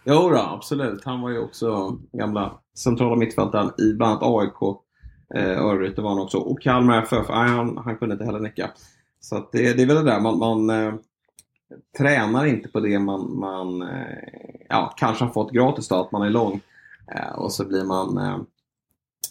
[0.04, 1.04] Jo då, absolut.
[1.04, 4.78] Han var ju också gamla centrala mittfältaren i bland annat AIK.
[5.34, 6.38] Eh, Örgryte var han också.
[6.38, 8.70] Och Kalmar FF, nej, han, han kunde inte heller nicka.
[9.20, 10.94] Så det, det är väl det där, man, man eh,
[11.98, 16.22] tränar inte på det man, man eh, ja, kanske har fått gratis då, att man
[16.22, 16.60] är lång.
[17.14, 18.38] Eh, och så blir man eh,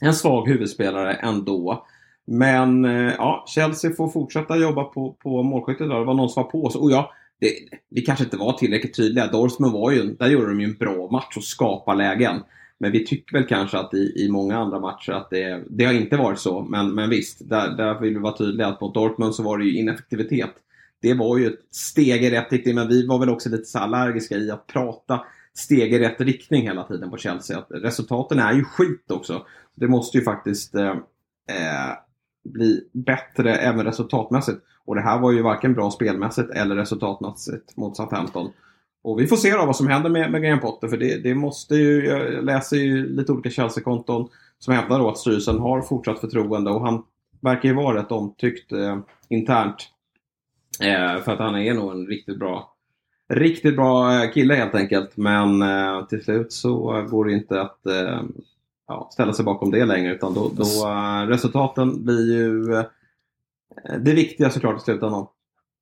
[0.01, 1.85] en svag huvudspelare ändå.
[2.25, 5.89] Men eh, ja, Chelsea får fortsätta jobba på, på målskyttet.
[5.89, 6.75] Det var någon som var på oss.
[6.75, 7.53] Och ja, det,
[7.89, 9.27] vi kanske inte var tillräckligt tydliga.
[9.27, 12.41] Dortmund var ju, där gjorde de ju en bra match och skapade lägen.
[12.77, 15.93] Men vi tycker väl kanske att i, i många andra matcher att det, det har
[15.93, 16.61] inte varit så.
[16.61, 19.65] Men, men visst, där, där vill vi vara tydliga att mot Dortmund så var det
[19.65, 20.53] ju ineffektivitet.
[21.01, 23.79] Det var ju ett steg i rätt riktning, men vi var väl också lite så
[23.79, 25.21] allergiska i att prata
[25.53, 27.57] steg i rätt riktning hela tiden på Chelsea.
[27.57, 29.45] Att resultaten är ju skit också.
[29.75, 30.89] Det måste ju faktiskt eh,
[31.49, 31.93] eh
[32.43, 34.57] bli bättre även resultatmässigt.
[34.85, 38.51] Och det här var ju varken bra spelmässigt eller resultatmässigt mot Southampton.
[39.03, 41.35] Och vi får se då vad som händer med, med Graham Potter för det, det
[41.35, 44.29] måste ju, jag läser ju lite olika Chelsea-konton
[44.59, 47.03] som hävdar då att styrelsen har fortsatt förtroende och han
[47.41, 49.89] verkar ju vara rätt omtyckt eh, internt.
[50.81, 52.73] Eh, för att han är nog en riktigt bra
[53.29, 57.85] Riktigt bra eh, kille helt enkelt men eh, till slut så går det inte att
[57.85, 58.21] eh,
[58.93, 60.13] ja, ställa sig bakom det längre.
[60.13, 62.83] Utan då, då uh, resultaten blir ju uh,
[63.99, 65.27] det viktiga såklart i slutändan.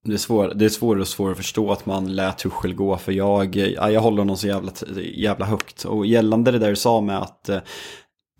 [0.03, 2.97] Det är, svår, det är svårare och svårare att förstå att man lät Tuchel gå
[2.97, 4.71] för jag, jag håller honom så jävla,
[5.13, 5.83] jävla högt.
[5.83, 7.59] Och gällande det där du sa med att eh,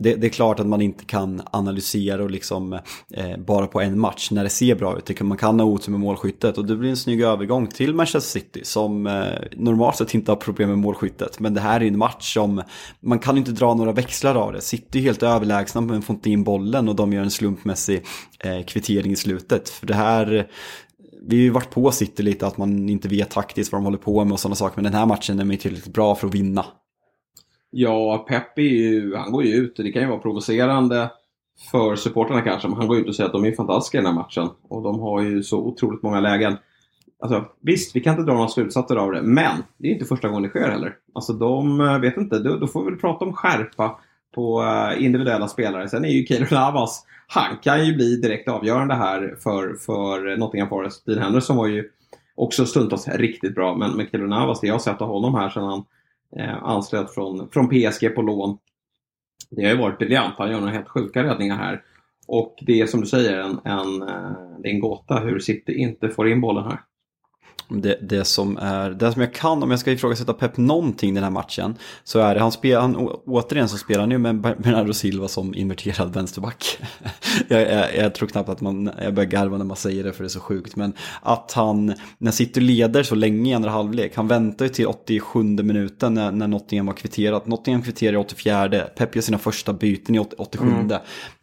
[0.02, 2.74] det, det, är klart att man inte kan analysera och liksom
[3.14, 5.22] eh, bara på en match när det ser bra ut.
[5.22, 8.62] Man kan ha otur med målskyttet och det blir en snygg övergång till Manchester City
[8.64, 9.24] som eh,
[9.58, 11.40] normalt sett inte har problem med målskyttet.
[11.40, 12.64] Men det här är en match som
[13.00, 14.62] man kan inte dra några växlar av det.
[14.62, 18.04] City är helt överlägsna men får inte in bollen och de gör en slumpmässig
[18.40, 19.70] eh, kvittering i slutet.
[19.70, 20.48] För det här
[21.28, 23.98] vi har ju varit på City lite att man inte vet taktiskt vad de håller
[23.98, 24.76] på med och sådana saker.
[24.76, 26.66] Men den här matchen är man tillräckligt bra för att vinna.
[27.72, 31.10] Ja, Pep ju, han går ju ut och det kan ju vara provocerande
[31.72, 34.08] för supporterna kanske, men han går ut och säger att de är fantastiska i den
[34.08, 34.50] här matchen.
[34.68, 36.58] Och de har ju så otroligt många lägen.
[37.20, 40.28] Alltså, visst, vi kan inte dra några slutsatser av det, men det är inte första
[40.28, 40.96] gången det sker heller.
[41.14, 44.00] Alltså de, eh, vet inte, då, då får vi väl prata om skärpa
[44.36, 45.90] på uh, individuella spelare.
[45.90, 50.70] Sen är ju Keylor Navas, han kan ju bli direkt avgörande här för, för Nottingham
[50.70, 51.06] Forest.
[51.06, 51.90] Dean Henderson var ju
[52.36, 55.50] också stundtals riktigt bra, men men Keylor Navas, det jag har sett av honom här
[55.50, 55.84] sedan han
[56.38, 58.58] eh, anslöt från, från PSG på lån.
[59.50, 60.36] Det har ju varit briljant.
[60.38, 61.84] Han gör några helt sjuka räddningar här.
[62.28, 65.74] Och det är som du säger en, en, eh, det är en gåta hur City
[65.74, 66.80] inte får in bollen här
[67.72, 71.24] det, det, som är, det som jag kan, om jag ska ifrågasätta Pep någonting den
[71.24, 72.96] här matchen, så är det, han spelar, han,
[73.26, 76.78] återigen så spelar han ju med Bernardo Silva som inverterad vänsterback.
[77.48, 80.24] jag, jag, jag, tror knappt att man, jag börjar garva när man säger det för
[80.24, 84.16] det är så sjukt, men att han, när City leder så länge i andra halvlek,
[84.16, 88.70] han väntar ju till 87 minuten när, när Nottingham har kvitterat, Nottingham kvitterar i 84,
[88.96, 90.66] Pep gör sina första byten i 87.
[90.66, 90.92] Mm.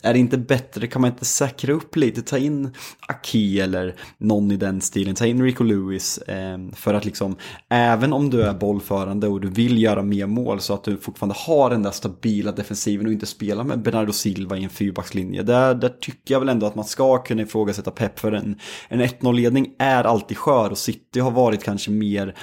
[0.02, 2.70] Är det inte bättre, kan man inte säkra upp lite, ta in
[3.08, 7.36] Aki eller någon i den stilen, ta in Rico Lewis, Eh, för att liksom,
[7.68, 11.34] även om du är bollförande och du vill göra mer mål så att du fortfarande
[11.38, 15.42] har den där stabila defensiven och inte spelar med Bernardo Silva i en fyrbackslinje.
[15.42, 18.58] Där, där tycker jag väl ändå att man ska kunna ifrågasätta pepp för en,
[18.88, 22.34] en 1-0-ledning är alltid skör och City har varit kanske mer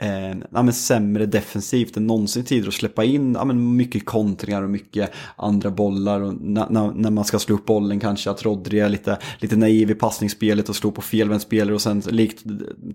[0.00, 4.62] eh, ja, men sämre defensivt än någonsin tidigare och släppa in ja, men mycket kontringar
[4.62, 6.20] och mycket andra bollar.
[6.20, 9.90] Och när, när man ska slå upp bollen kanske att Rodri är lite, lite naiv
[9.90, 12.44] i passningsspelet och slår på felvänd spelare och sen likt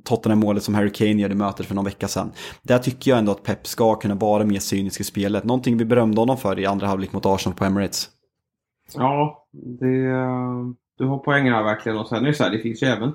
[0.04, 2.32] Tottenham-målet som Harry Kane gör i mötet för någon vecka sedan.
[2.62, 5.44] Där tycker jag ändå att Pep ska kunna vara mer cynisk i spelet.
[5.44, 8.10] Någonting vi berömde honom för i andra halvlek mot Arsenal på Emirates.
[8.96, 9.86] Ja, det,
[10.98, 11.98] du har poäng här verkligen.
[11.98, 13.12] Och sen är det så här, det finns ju även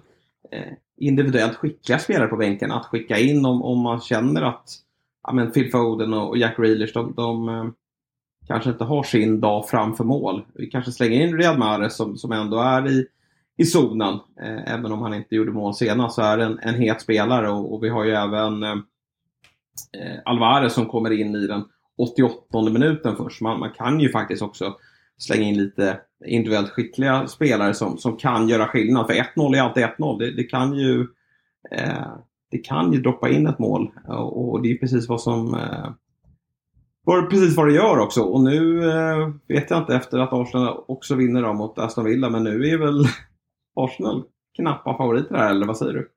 [0.52, 4.70] Eh, individuellt skickliga spelare på bänken att skicka in om, om man känner att
[5.22, 7.64] ja, men Phil Foden och Jack Reelers, de, de eh,
[8.46, 10.44] kanske inte har sin dag framför mål.
[10.54, 13.06] Vi kanske slänger in Riyad Mahrez som, som ändå är i,
[13.56, 14.14] i zonen.
[14.40, 17.50] Eh, även om han inte gjorde mål senast så är det en, en het spelare
[17.50, 18.76] och, och vi har ju även eh,
[19.92, 21.64] eh Alvarez som kommer in i den
[21.98, 23.40] 88 minuten först.
[23.40, 24.76] Man, man kan ju faktiskt också
[25.18, 29.06] slänga in lite individuellt skickliga spelare som, som kan göra skillnad.
[29.06, 30.18] För 1-0 är alltid 1-0.
[30.18, 31.06] Det, det, kan ju
[31.70, 32.12] eh,
[32.50, 35.90] det kan ju droppa in ett mål och, och det är precis vad som eh,
[37.04, 38.22] var precis vad det gör också.
[38.22, 42.30] Och nu eh, vet jag inte efter att Arsenal också vinner då mot Aston Villa,
[42.30, 43.04] men nu är väl
[43.76, 44.22] Arsenal
[44.56, 46.08] knappa favoriter här, eller vad säger du?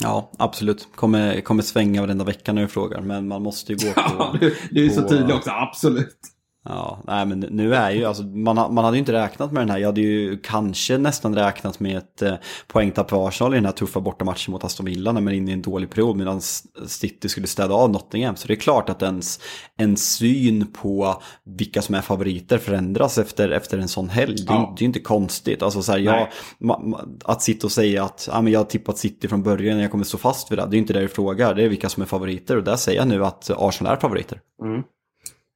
[0.00, 0.88] Ja, absolut.
[0.94, 4.00] Kommer, kommer svänga varenda vecka när du frågar, men man måste ju gå på...
[4.18, 6.18] Ja, du, du är på, så tydlig också, absolut.
[6.64, 9.70] Ja, nej men nu är ju, alltså, man, man hade ju inte räknat med den
[9.70, 9.78] här.
[9.78, 12.34] Jag hade ju kanske nästan räknat med ett eh,
[12.66, 15.50] poängtapp för Arsenal i den här tuffa bortamatchen mot Aston Villa när man är inne
[15.50, 16.40] i en dålig period medan
[16.86, 18.36] City skulle städa av Nottingham.
[18.36, 19.40] Så det är klart att ens
[19.76, 24.36] en syn på vilka som är favoriter förändras efter, efter en sån helg.
[24.36, 24.74] Det, ja.
[24.76, 25.62] det är ju inte konstigt.
[25.62, 28.98] Alltså, så här, jag, ma, att sitta och säga att ja, men jag har tippat
[28.98, 30.62] City från början och jag kommer stå fast vid det.
[30.62, 32.76] Det är ju inte det du frågar, det är vilka som är favoriter och där
[32.76, 34.40] säger jag nu att Arsenal är favoriter.
[34.62, 34.82] Mm.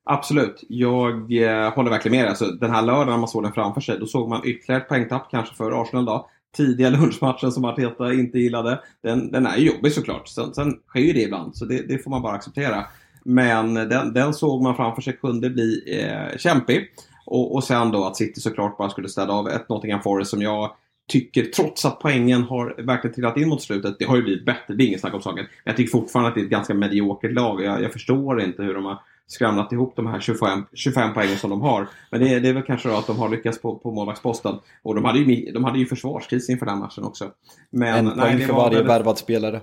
[0.05, 0.65] Absolut.
[0.69, 2.29] Jag eh, håller verkligen med.
[2.29, 4.89] Alltså, den här lördagen när man såg den framför sig, då såg man ytterligare ett
[4.89, 6.05] poängtapp kanske för Arsenal.
[6.05, 6.31] Då.
[6.57, 8.81] Tidiga lunchmatchen som Arteta inte gillade.
[9.03, 10.29] Den, den är jobbig såklart.
[10.29, 12.85] Sen, sen sker ju det ibland, så det, det får man bara acceptera.
[13.25, 16.89] Men den, den, såg man framför sig kunde bli eh, kämpig.
[17.27, 20.43] Och, och sen då att City såklart bara skulle städa av ett Nottingham Forest som
[20.43, 20.71] jag
[21.09, 24.75] tycker, trots att poängen har verkligen trillat in mot slutet, det har ju blivit bättre,
[24.75, 25.45] det är inget snack om saken.
[25.45, 27.63] Men jag tycker fortfarande att det är ett ganska mediokert lag.
[27.63, 31.51] Jag, jag förstår inte hur de har skramlat ihop de här 25, 25 poängen som
[31.51, 31.89] de har.
[32.11, 34.59] Men det, det är väl kanske då att de har lyckats på, på målvaktsposten.
[34.83, 37.31] Och de hade, ju, de hade ju försvarskris inför den matchen också.
[37.71, 38.91] Men, en poäng för varje väldigt...
[38.91, 39.61] värvad spelare.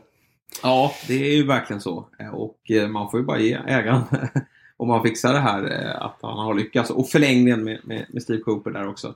[0.63, 2.05] Ja, det är ju verkligen så.
[2.33, 4.01] Och eh, man får ju bara ge ägaren
[4.77, 6.89] om man fixar det här eh, att han har lyckats.
[6.89, 9.15] Och förlängningen med, med, med Steve Cooper där också.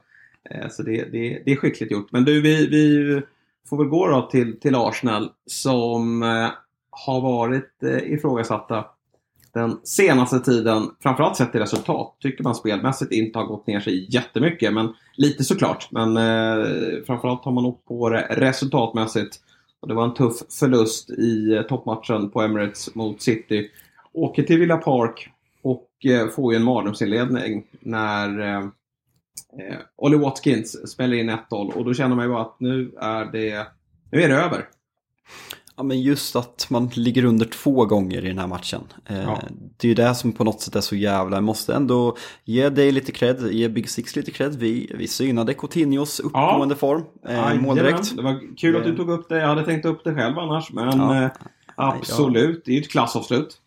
[0.50, 2.12] Eh, så det, det, det är skickligt gjort.
[2.12, 3.22] Men du, vi, vi
[3.70, 6.22] får väl gå då till, till Arsenal som
[6.89, 8.86] har varit ifrågasatta
[9.56, 14.16] den senaste tiden, framförallt sett till resultat, tycker man spelmässigt inte har gått ner sig
[14.16, 14.74] jättemycket.
[14.74, 15.88] Men lite såklart.
[15.91, 16.66] Men eh,
[17.06, 19.39] framförallt har man åkt på det resultatmässigt.
[19.80, 23.70] Och det var en tuff förlust i eh, toppmatchen på Emirates mot City.
[24.14, 25.30] Åker till Villa Park
[25.62, 28.60] och eh, får ju en mardrömsinledning när eh,
[29.60, 31.74] eh Ollie Watkins spelar in 1-0.
[31.74, 33.68] Och då känner man ju bara att nu är det,
[34.12, 34.66] nu är det över.
[35.78, 38.82] Ja men just att man ligger under två gånger i den här matchen.
[39.06, 39.42] Eh, ja.
[39.78, 42.70] Det är ju det som på något sätt är så jävla, jag måste ändå ge
[42.70, 44.56] dig lite cred, ge Big Six lite cred.
[44.56, 46.80] Vi, vi synade Coutinhos uppgående ja.
[46.80, 48.16] form, eh, måldirekt.
[48.16, 50.74] Det var kul att du tog upp det, jag hade tänkt upp det själv annars.
[50.74, 51.24] Men ja.
[51.24, 51.32] eh,
[51.76, 53.62] absolut, det är ju ett klassavslut.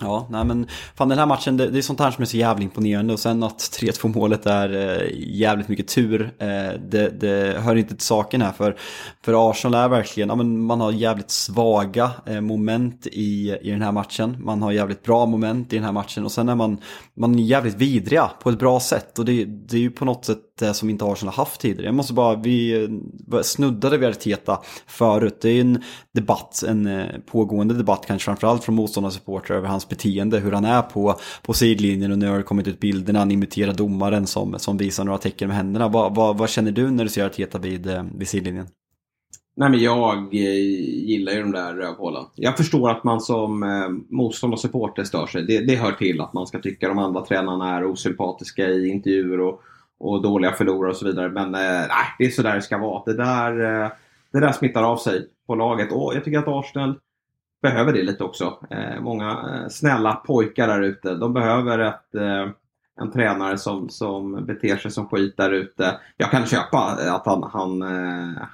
[0.00, 2.36] Ja, nej men fan den här matchen, det, det är sånt här som är så
[2.36, 6.34] jävligt imponerande och sen att 3-2 målet är eh, jävligt mycket tur.
[6.38, 8.76] Eh, det, det, hör inte till saken här för,
[9.24, 13.82] för Arsenal är verkligen, ja, men man har jävligt svaga eh, moment i, i den
[13.82, 14.36] här matchen.
[14.40, 16.78] Man har jävligt bra moment i den här matchen och sen är man,
[17.16, 20.24] man är jävligt vidriga på ett bra sätt och det, det är ju på något
[20.24, 21.86] sätt det som inte Arsenal har haft tidigare.
[21.86, 22.84] Jag måste bara, vi
[23.32, 25.38] eh, snuddade vid Arteta förut.
[25.42, 25.82] Det är en
[26.12, 30.82] debatt, en eh, pågående debatt kanske framförallt från motståndarsupportrar över hans beteende, hur han är
[30.82, 34.58] på, på sidlinjen och nu har det kommit ut bilder när han imiterar domaren som,
[34.58, 35.88] som visar några tecken med händerna.
[35.88, 38.66] Vad, vad, vad känner du när du ser Arteta vid, vid sidlinjen?
[39.56, 42.24] Nej men jag gillar ju de där rövhålen.
[42.34, 45.42] Jag förstår att man som eh, och supporter stör sig.
[45.42, 49.40] Det, det hör till att man ska tycka de andra tränarna är osympatiska i intervjuer
[49.40, 49.62] och,
[50.04, 51.28] och dåliga förlorare och så vidare.
[51.28, 53.02] Men eh, nej, det är så där det ska vara.
[53.06, 53.90] Det där, eh,
[54.32, 56.98] det där smittar av sig på laget och jag tycker att Arsenal
[57.62, 58.58] behöver det lite också.
[58.70, 61.14] Eh, många snälla pojkar där ute.
[61.14, 62.14] De behöver ett
[63.00, 66.00] en tränare som, som beter sig som skit där ute.
[66.16, 66.78] Jag kan köpa
[67.10, 67.82] att han, han,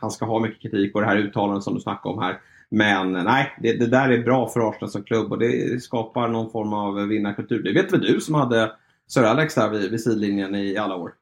[0.00, 2.40] han ska ha mycket kritik och det här uttalandet som du snackade om här.
[2.70, 6.50] Men nej, det, det där är bra för Arsenal som klubb och det skapar någon
[6.50, 7.62] form av vinnarkultur.
[7.62, 8.72] Det vet väl du som hade
[9.10, 11.12] Sir Alex där vid, vid sidlinjen i alla år?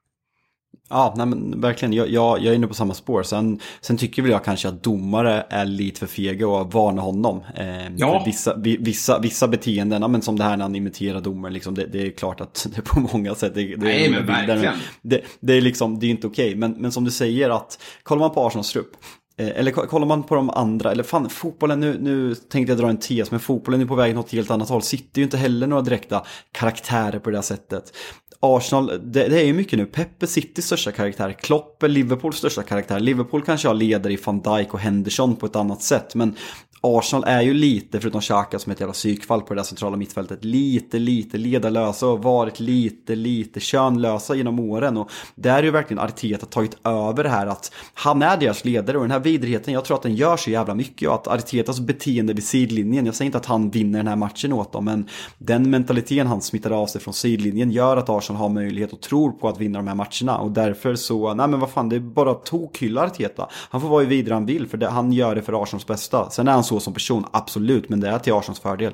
[0.91, 1.93] Ja, nej men verkligen.
[1.93, 3.23] Jag, jag, jag är inne på samma spår.
[3.23, 7.43] Sen, sen tycker väl jag kanske att domare är lite för fega och varnar honom.
[7.55, 8.23] Eh, ja.
[8.27, 11.87] vissa, vissa, vissa beteenden, ja, men som det här när han imiterar domaren, liksom, det,
[11.87, 14.75] det, är klart att det på många sätt det, det Nej, men verkligen.
[15.03, 16.47] Det, det, är liksom, det är inte okej.
[16.47, 16.59] Okay.
[16.59, 18.91] Men, men som du säger att, kollar man på Arsenals trupp,
[19.37, 22.89] eh, eller kollar man på de andra, eller fan fotbollen, nu, nu tänkte jag dra
[22.89, 24.83] en tes, men fotbollen är på väg åt ett helt annat håll.
[24.83, 27.93] Sitter ju inte heller några direkta karaktärer på det här sättet.
[28.41, 29.86] Arsenal, det, det, är ju mycket nu.
[29.86, 33.01] Peppe Citys största karaktär, Klopp är Liverpools största karaktär.
[33.01, 36.14] Liverpool kanske har ledare i van Dijk och Henderson på ett annat sätt.
[36.14, 36.34] Men
[36.81, 39.97] Arsenal är ju lite, förutom Xhaka som är ett jävla psykfall på det där centrala
[39.97, 44.97] mittfältet, lite, lite ledarlösa och varit lite, lite könlösa genom åren.
[44.97, 48.97] Och där är ju verkligen Arteta tagit över det här att han är deras ledare
[48.97, 51.81] och den här vidrigheten, jag tror att den gör så jävla mycket och att Artetas
[51.81, 55.09] beteende vid sidlinjen, jag säger inte att han vinner den här matchen åt dem, men
[55.39, 59.31] den mentaliteten han smittar av sig från sidlinjen gör att Arsenal har möjlighet och tror
[59.31, 62.01] på att vinna de här matcherna och därför så, nej men vad fan, det är
[62.01, 63.49] bara tokhylla Arteta.
[63.70, 66.31] Han får vara ju vidare han vill för det, han gör det för Arsenals bästa.
[66.31, 68.93] Sen är han så som person, absolut, men det är till Arsens fördel.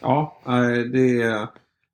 [0.00, 1.48] Ja, eh, det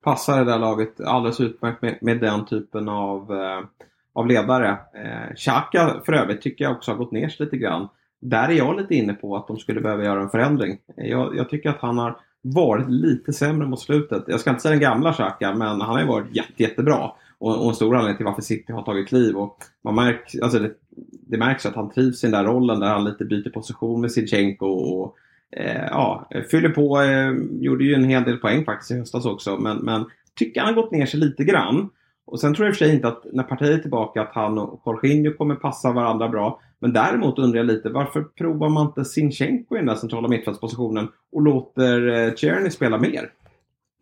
[0.05, 3.61] passar det där laget alldeles utmärkt med, med den typen av, eh,
[4.13, 4.69] av ledare.
[4.71, 7.89] Eh, Xhaka för övrigt tycker jag också har gått ner sig lite grann.
[8.21, 10.79] Där är jag lite inne på att de skulle behöva göra en förändring.
[10.97, 14.25] Jag, jag tycker att han har varit lite sämre mot slutet.
[14.27, 17.13] Jag ska inte säga den gamla Xhaka, men han har ju varit jätte, jättebra.
[17.41, 19.37] Och, och en stor anledning till varför City har tagit kliv.
[19.37, 20.71] Och man märk, alltså det,
[21.27, 24.13] det märks att han trivs i den där rollen där han lite byter position med
[24.13, 25.17] Sinchenko och
[25.57, 27.01] eh, ja, fyller på.
[27.01, 29.57] Eh, gjorde ju en hel del poäng faktiskt i höstas också.
[29.57, 30.05] Men, men
[30.39, 31.89] tycker han har gått ner sig lite grann.
[32.25, 34.35] Och sen tror jag i och för sig inte att när partiet är tillbaka att
[34.35, 36.61] han och Jorginho kommer passa varandra bra.
[36.79, 41.09] Men däremot undrar jag lite varför provar man inte Sinchenko i den där centrala mittfältspositionen
[41.33, 43.31] och låter eh, Cherny spela mer?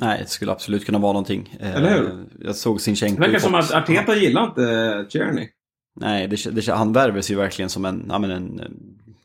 [0.00, 1.56] Nej, det skulle absolut kunna vara någonting.
[1.60, 2.06] Eller hur?
[2.06, 3.20] Eh, jag såg Sinchenko.
[3.22, 5.48] Det verkar som att Arteta gillar inte Czerny.
[6.00, 8.60] Nej, det, det, han värvas ju verkligen som en, ja, men en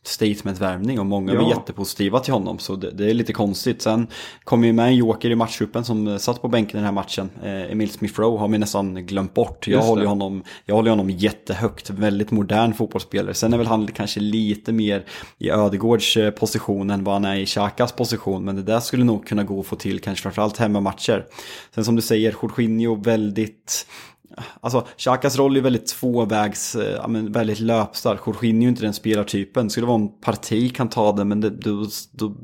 [0.04, 1.41] statementvärvning och många ja.
[1.41, 3.82] var jättepositiva till honom så det, det, är lite konstigt.
[3.82, 4.08] Sen
[4.43, 7.30] kom ju med en joker i matchtruppen som satt på bänken i den här matchen.
[7.43, 9.68] Eh, Emil Smith Rowe har vi nästan glömt bort.
[9.68, 13.34] Jag håller, honom, jag håller honom jättehögt, väldigt modern fotbollsspelare.
[13.34, 15.06] Sen är väl han kanske lite mer
[15.38, 18.45] i Ödegårds eh, position än vad han är i Xhakas position.
[18.45, 21.26] Men det där skulle nog kunna gå att få till kanske framförallt hemmamatcher.
[21.76, 23.88] Sen som du säger, Jorginho väldigt
[24.62, 28.22] Alltså, Xhakas roll är väldigt tvåvägs, eh, ja, men väldigt löpstark.
[28.26, 29.70] Jorginho är ju inte den spelartypen.
[29.70, 32.36] Skulle det vara en parti kan ta det, men det, då, då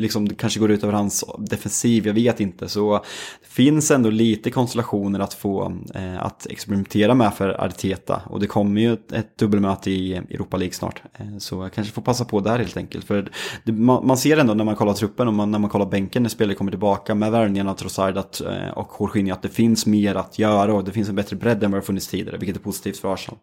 [0.00, 2.68] liksom, det kanske går ut över hans defensiv, jag vet inte.
[2.68, 3.04] Så
[3.40, 8.22] det finns ändå lite konstellationer att få eh, att experimentera med för Arteta.
[8.26, 11.02] Och det kommer ju ett, ett dubbelmöte i Europa League snart.
[11.14, 13.04] Eh, så jag kanske får passa på där helt enkelt.
[13.04, 13.30] För
[13.64, 16.22] det, man, man, ser ändå när man kollar truppen och man, när man kollar bänken
[16.22, 19.86] när spelare kommer tillbaka med värvningarna av Trossard att, eh, och Jorginho att det finns
[19.86, 22.56] mer att göra och det finns en bättre bredd än vad det funnits tidigare, vilket
[22.56, 23.38] är positivt för Arsenal.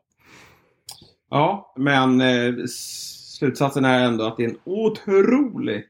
[1.30, 2.54] Ja, men eh,
[3.38, 5.86] slutsatsen är ändå att det är en otroligt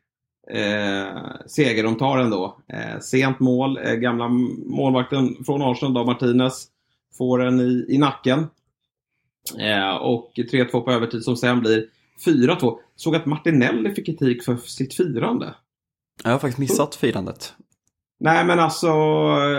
[0.51, 2.57] eh, seger de tar ändå.
[2.67, 4.27] Eh, sent mål, eh, gamla
[4.65, 6.67] målvakten från Arsenal, då, Martinez,
[7.17, 8.47] får en i, i nacken.
[9.59, 11.85] Eh, och 3-2 på övertid som sen blir
[12.25, 12.77] 4-2.
[12.95, 15.55] Såg att Martinelli fick kritik för sitt firande.
[16.23, 17.53] Jag har faktiskt missat firandet.
[18.19, 18.91] Nej men alltså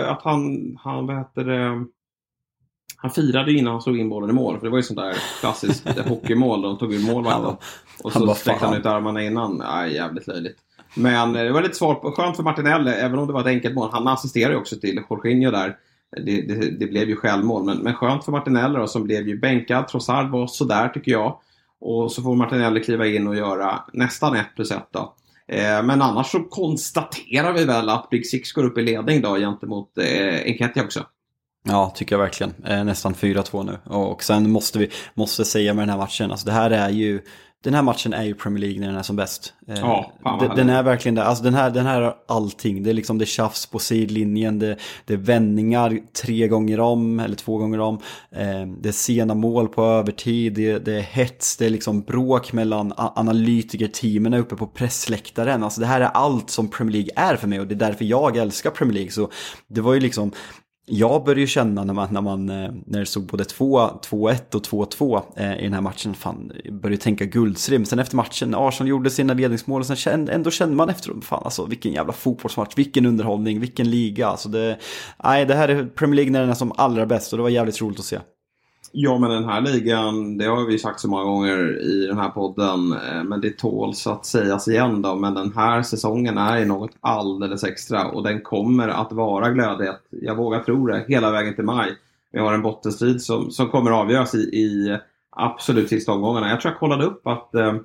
[0.05, 1.85] att han, han vad heter det,
[3.01, 4.57] han firade innan han slog in bollen i mål.
[4.57, 6.61] För det var ju sånt där klassiskt hockeymål.
[6.61, 7.55] De tog ur målvakten.
[8.03, 9.57] Och så sträckte han ut armarna innan.
[9.63, 10.57] Ja, jävligt löjligt.
[10.93, 13.47] Men eh, det var lite svårt, skönt för Martinelli, eh, även om det var ett
[13.47, 13.89] enkelt mål.
[13.91, 15.77] Han assisterade ju också till Jorginho där.
[16.25, 19.39] Det, det, det, blev ju självmål, men, men skönt för Martinelli då, som blev ju
[19.39, 19.87] bänkad.
[19.87, 21.39] Trossard var sådär tycker jag.
[21.81, 25.15] Och så får Martinelli kliva in och göra nästan 1 plus 1 då.
[25.47, 29.35] Eh, men annars så konstaterar vi väl att Big Six går upp i ledning då
[29.35, 31.05] gentemot eh, Enketia också.
[31.63, 32.53] Ja, tycker jag verkligen.
[32.65, 33.95] Eh, nästan 4-2 nu.
[33.95, 37.21] Och sen måste vi måste säga med den här matchen, alltså det här är ju
[37.63, 39.53] den här matchen är ju Premier League när den är som bäst.
[39.67, 41.23] Eh, ja, den, den är verkligen det.
[41.23, 42.83] Alltså den här, den här har allting.
[42.83, 47.19] Det är liksom det är tjafs på sidlinjen, det, det är vändningar tre gånger om,
[47.19, 47.95] eller två gånger om.
[48.31, 52.53] Eh, det är sena mål på övertid, det, det är hets, det är liksom bråk
[52.53, 55.63] mellan analytikerteamen uppe på pressläktaren.
[55.63, 58.05] Alltså det här är allt som Premier League är för mig och det är därför
[58.05, 59.11] jag älskar Premier League.
[59.11, 59.29] Så
[59.67, 60.31] det var ju liksom
[60.89, 64.63] jag började ju känna när man, när man eh, när det stod både 2-1 och
[64.63, 67.85] 2-2 eh, i den här matchen, fan, började tänka guldstrim.
[67.85, 71.41] Sen efter matchen, Arsenal gjorde sina ledningsmål och sen kände, ändå kände man efteråt, fan
[71.43, 74.27] alltså vilken jävla fotbollsmatch, vilken underhållning, vilken liga.
[74.27, 74.77] Alltså det,
[75.23, 77.49] nej, det här är Premier League när den är som allra bäst och det var
[77.49, 78.19] jävligt roligt att se.
[78.91, 82.29] Ja, men den här ligan, det har vi sagt så många gånger i den här
[82.29, 85.15] podden, eh, men det tåls att sägas igen då.
[85.15, 90.01] Men den här säsongen är ju något alldeles extra och den kommer att vara glödhet,
[90.09, 91.95] jag vågar tro det, hela vägen till maj.
[92.31, 94.97] Vi har en bottenstrid som, som kommer att avgöras i, i
[95.29, 96.49] absolut sista omgångarna.
[96.49, 97.75] Jag tror jag kollade upp att eh,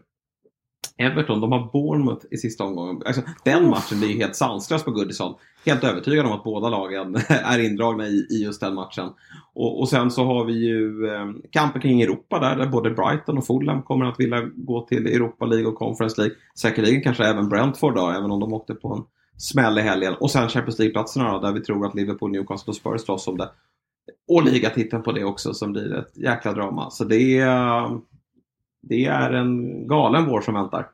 [0.99, 3.03] Everton, de har Bournemouth i sista omgången.
[3.07, 5.35] Alltså, den matchen blir ju helt sanslös på Goodison.
[5.67, 9.11] Helt övertygad om att båda lagen är indragna i, i just den matchen.
[9.55, 13.39] Och, och sen så har vi ju eh, kampen kring Europa där, där både Brighton
[13.39, 16.37] och Fulham kommer att vilja gå till Europa League och Conference League.
[16.59, 19.03] Säkerligen kanske även Brentford då, även om de åkte på en
[19.37, 20.15] smäll i helgen.
[20.21, 23.37] Och sen Champions League-platserna då, där vi tror att Liverpool, Newcastle och Spurs slåss om
[23.37, 23.49] det.
[24.29, 26.91] Och ligatiteln på det också som blir ett jäkla drama.
[26.91, 27.99] Så det är,
[28.89, 30.87] det är en galen vår som väntar.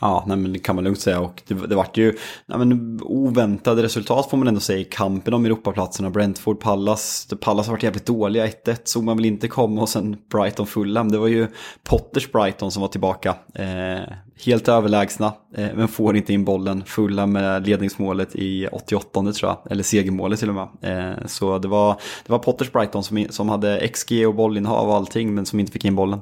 [0.00, 1.20] Ja, nej, men det kan man lugnt säga.
[1.20, 2.14] Och det, det vart ju
[2.46, 6.10] nej, men, oväntade resultat får man ändå säga i kampen om Europaplatserna.
[6.10, 7.28] Brentford, Pallas.
[7.40, 8.46] Pallas har varit jävligt dåliga.
[8.46, 11.12] 1-1 såg man väl inte komma och sen Brighton, Fulham.
[11.12, 11.46] Det var ju
[11.88, 13.34] Potters Brighton som var tillbaka.
[13.54, 14.14] Eh,
[14.44, 16.84] helt överlägsna, eh, men får inte in bollen.
[16.84, 19.72] Fulham med ledningsmålet i 88 tror jag.
[19.72, 20.68] Eller segermålet till och med.
[20.82, 24.94] Eh, så det var, det var Potters Brighton som, som hade XG och bollinnehav och
[24.94, 26.20] allting, men som inte fick in bollen.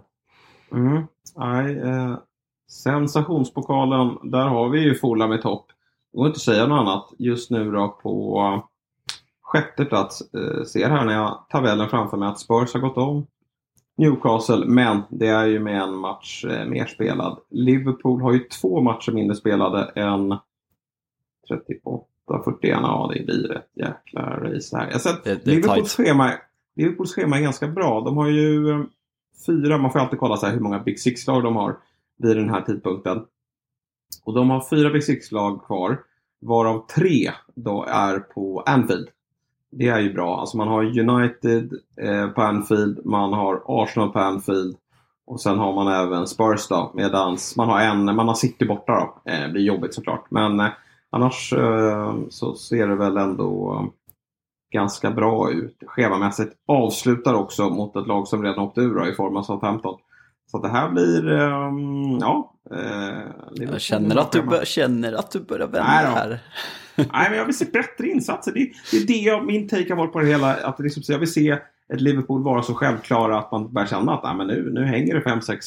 [0.73, 1.03] Mm.
[1.37, 2.19] Nej, eh,
[2.69, 5.67] Sensationspokalen, där har vi ju Fulham i topp.
[6.13, 7.13] Det går inte att säga något annat.
[7.19, 8.41] Just nu då på
[9.43, 10.35] sjätte plats.
[10.35, 13.27] Eh, ser här när jag tabellen framför mig att Spurs har gått om
[13.97, 17.39] Newcastle, men det är ju med en match eh, mer spelad.
[17.51, 20.37] Liverpool har ju två matcher mindre spelade än
[21.49, 22.07] 38,
[22.45, 22.79] 41.
[22.83, 24.89] Ja, det blir ett jäkla race här.
[24.91, 26.33] Jag sett, det, det Liverpools, schema,
[26.77, 28.01] Liverpools schema är ganska bra.
[28.01, 28.81] De har ju eh,
[29.47, 31.77] fyra, man får alltid kolla så hur många Big Six-lag de har
[32.19, 33.25] vid den här tidpunkten.
[34.25, 36.01] Och de har fyra Big Six-lag kvar,
[36.41, 39.09] varav tre då är på Anfield.
[39.71, 40.41] Det är ju bra.
[40.41, 44.77] Alltså man har United eh, på Anfield, man har Arsenal på Anfield
[45.27, 48.93] och sen har man även Spurs då, medans man har en, man har City borta
[48.93, 49.33] då.
[49.33, 50.31] Eh, det blir jobbigt såklart.
[50.31, 50.69] Men eh,
[51.11, 54.06] annars eh, så ser det väl ändå eh,
[54.71, 56.53] ganska bra ut schemamässigt.
[56.67, 59.99] Avslutar också mot ett lag som redan åkt ur i form av Southampton.
[60.51, 62.53] Så det här blir, um, ja.
[62.71, 63.21] Eh,
[63.55, 66.41] jag känner att, du bör, känner att du börjar vända Nej, här.
[66.97, 68.53] Nej, men jag vill se bättre insatser.
[68.53, 70.55] Det, det är det jag, min take har varit på det hela.
[70.55, 71.51] Att liksom, jag vill se
[71.93, 75.15] ett Liverpool vara så självklara att man börjar känna att nej, men nu, nu hänger
[75.15, 75.59] det 5-6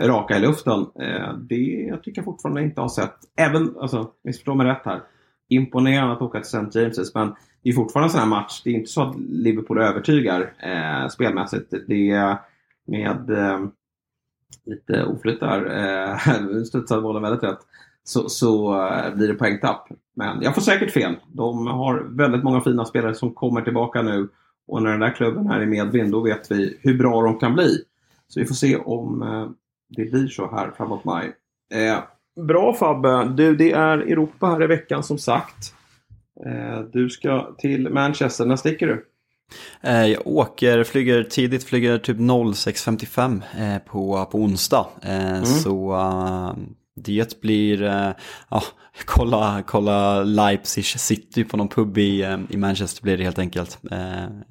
[0.00, 0.80] raka i luften.
[1.00, 3.16] Eh, det jag tycker jag fortfarande inte har sett.
[3.36, 5.00] Även, alltså, missförstå mig rätt här.
[5.48, 6.78] Imponerande att åka till St.
[6.80, 8.62] James's, men det är fortfarande en sån här match.
[8.64, 11.74] Det är inte så att Liverpool övertygar eh, spelmässigt.
[11.86, 12.36] Det är
[12.86, 13.58] med eh,
[14.64, 15.64] lite oflytt där.
[15.76, 17.58] Eh, studsade bollen väldigt rätt.
[18.04, 19.88] Så, så eh, blir det poängtapp.
[20.16, 21.16] Men jag får säkert fel.
[21.32, 24.28] De har väldigt många fina spelare som kommer tillbaka nu.
[24.68, 27.54] Och när den där klubben är i medvind då vet vi hur bra de kan
[27.54, 27.84] bli.
[28.28, 29.48] Så vi får se om eh,
[29.88, 31.32] det blir så här framåt maj.
[31.74, 31.98] Eh,
[32.46, 33.24] Bra Fabbe!
[33.36, 35.74] Du, det är Europa här i veckan som sagt.
[36.46, 38.46] Eh, du ska till Manchester.
[38.46, 39.06] När sticker du?
[39.82, 44.86] Eh, jag åker, flyger tidigt, flyger typ 06.55 eh, på, på onsdag.
[45.02, 45.44] Mm.
[45.44, 45.96] Så
[47.04, 47.82] det blir,
[48.50, 48.62] ja,
[49.04, 53.78] kolla, kolla Leipzig City på någon pub i, i Manchester blir det helt enkelt.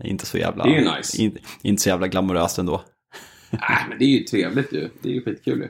[0.03, 1.21] Inte så jävla, det är nice.
[1.21, 2.81] in, inte så jävla glamoröst ändå.
[3.49, 4.89] Nej, men det är ju trevligt ju.
[5.01, 5.69] Det är ju skitkul ju.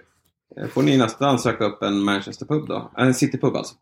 [0.55, 2.91] Eh, får ni nästan söka upp en Manchester-pub då?
[2.97, 3.75] Eh, en City-pub alltså?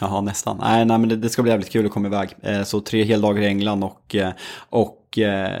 [0.00, 0.56] Jaha, nästan.
[0.60, 2.28] Nej, nej men det, det, ska bli jävligt kul att komma iväg.
[2.42, 4.32] Eh, så tre heldagar i England och, eh,
[4.70, 5.58] och eh,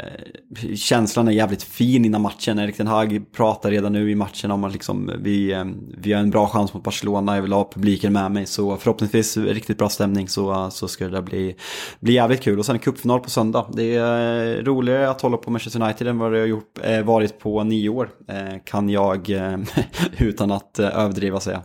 [0.76, 2.58] känslan är jävligt fin innan matchen.
[2.58, 5.64] Erik Ten Hag pratar redan nu i matchen om att liksom, vi, eh,
[5.98, 8.46] vi har en bra chans mot Barcelona, jag vill ha publiken med mig.
[8.46, 11.56] Så förhoppningsvis riktigt bra stämning så, så ska det bli,
[12.00, 12.58] bli jävligt kul.
[12.58, 13.66] Och sen cupfinal på söndag.
[13.72, 17.02] Det är eh, roligare att hålla på Manchester United än vad det har gjort, eh,
[17.02, 18.10] varit på nio år.
[18.28, 19.58] Eh, kan jag eh,
[20.18, 21.62] utan att överdriva säga.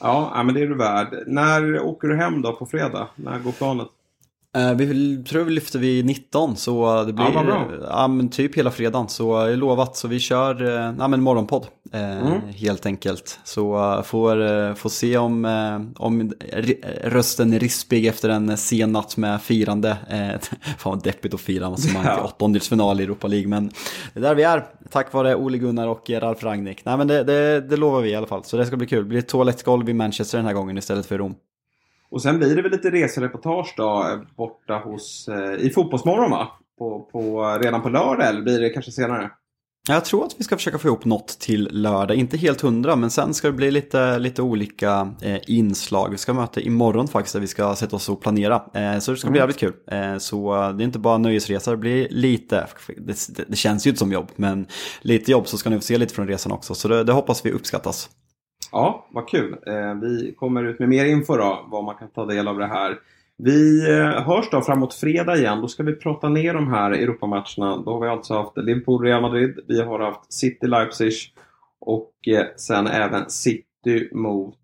[0.00, 1.24] Ja, men det är du värd.
[1.26, 3.08] När åker du hem då på fredag?
[3.16, 3.88] När går planet?
[4.58, 7.68] Uh, vi tror vi lyfter vid 19 så det blir Ja, bra.
[7.90, 9.08] ja, men typ hela fredagen.
[9.08, 9.96] Så är lovat.
[9.96, 12.40] Så vi kör uh, ja, men morgonpodd Mm.
[12.56, 13.38] helt enkelt.
[13.44, 15.44] Så får, får se om,
[15.96, 16.32] om
[17.04, 19.96] rösten är rispig efter en sen natt med firande.
[20.78, 22.24] Fan vad deppigt att fira avancemang till Ja.
[22.24, 23.48] åttondelsfinal i Europa League.
[23.48, 23.66] Men
[24.14, 24.66] det är där vi är.
[24.90, 26.84] Tack vare Ole Gunnar och Ralf Rangnick.
[26.84, 28.44] Nej men det, det, det lovar vi i alla fall.
[28.44, 28.98] Så det ska bli kul.
[29.02, 31.34] Det blir ett toalettgolv i Manchester den här gången istället för Rom.
[32.10, 36.48] Och sen blir det väl lite resereportage då eh, borta hos, eh, i Fotbollsmorgon va?
[36.78, 39.30] På, på, redan på lördag eller blir det kanske senare?
[39.88, 43.10] Jag tror att vi ska försöka få ihop något till lördag, inte helt hundra, men
[43.10, 46.10] sen ska det bli lite, lite olika eh, inslag.
[46.10, 48.62] Vi ska möta imorgon faktiskt, där vi ska sätta oss och planera.
[48.74, 49.72] Eh, så det ska bli jävligt kul.
[49.86, 53.86] Eh, så eh, det är inte bara nöjesresa, det blir lite, det, det, det känns
[53.86, 54.66] ju inte som jobb, men
[55.00, 56.74] lite jobb så ska ni få se lite från resan också.
[56.74, 58.10] Så det, det hoppas vi uppskattas.
[58.72, 59.56] Ja, vad kul.
[59.66, 62.66] Eh, vi kommer ut med mer info då, vad man kan ta del av det
[62.66, 62.98] här.
[63.36, 65.60] Vi eh, hörs då framåt fredag igen.
[65.60, 67.76] Då ska vi prata ner de här Europamatcherna.
[67.76, 69.58] Då har vi alltså haft Liverpool, Real Madrid.
[69.68, 71.12] Vi har haft City, Leipzig
[71.80, 74.56] och eh, sen även City mot,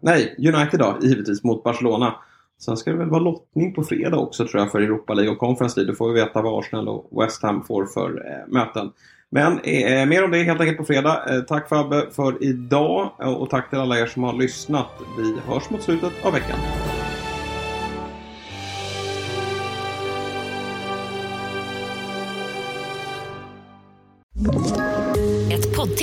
[0.00, 2.14] nej, United då, givetvis mot Barcelona.
[2.58, 5.38] Sen ska det väl vara lottning på fredag också tror jag för Europa League och
[5.38, 5.92] Conference League.
[5.92, 8.90] Då får vi veta vad Arsenal och West Ham får för möten.
[9.30, 11.24] Men eh, mer om det helt enkelt på fredag.
[11.30, 14.90] Eh, tack Fabbe för idag och tack till alla er som har lyssnat.
[15.18, 16.58] Vi hörs mot slutet av veckan.
[24.48, 24.75] Ett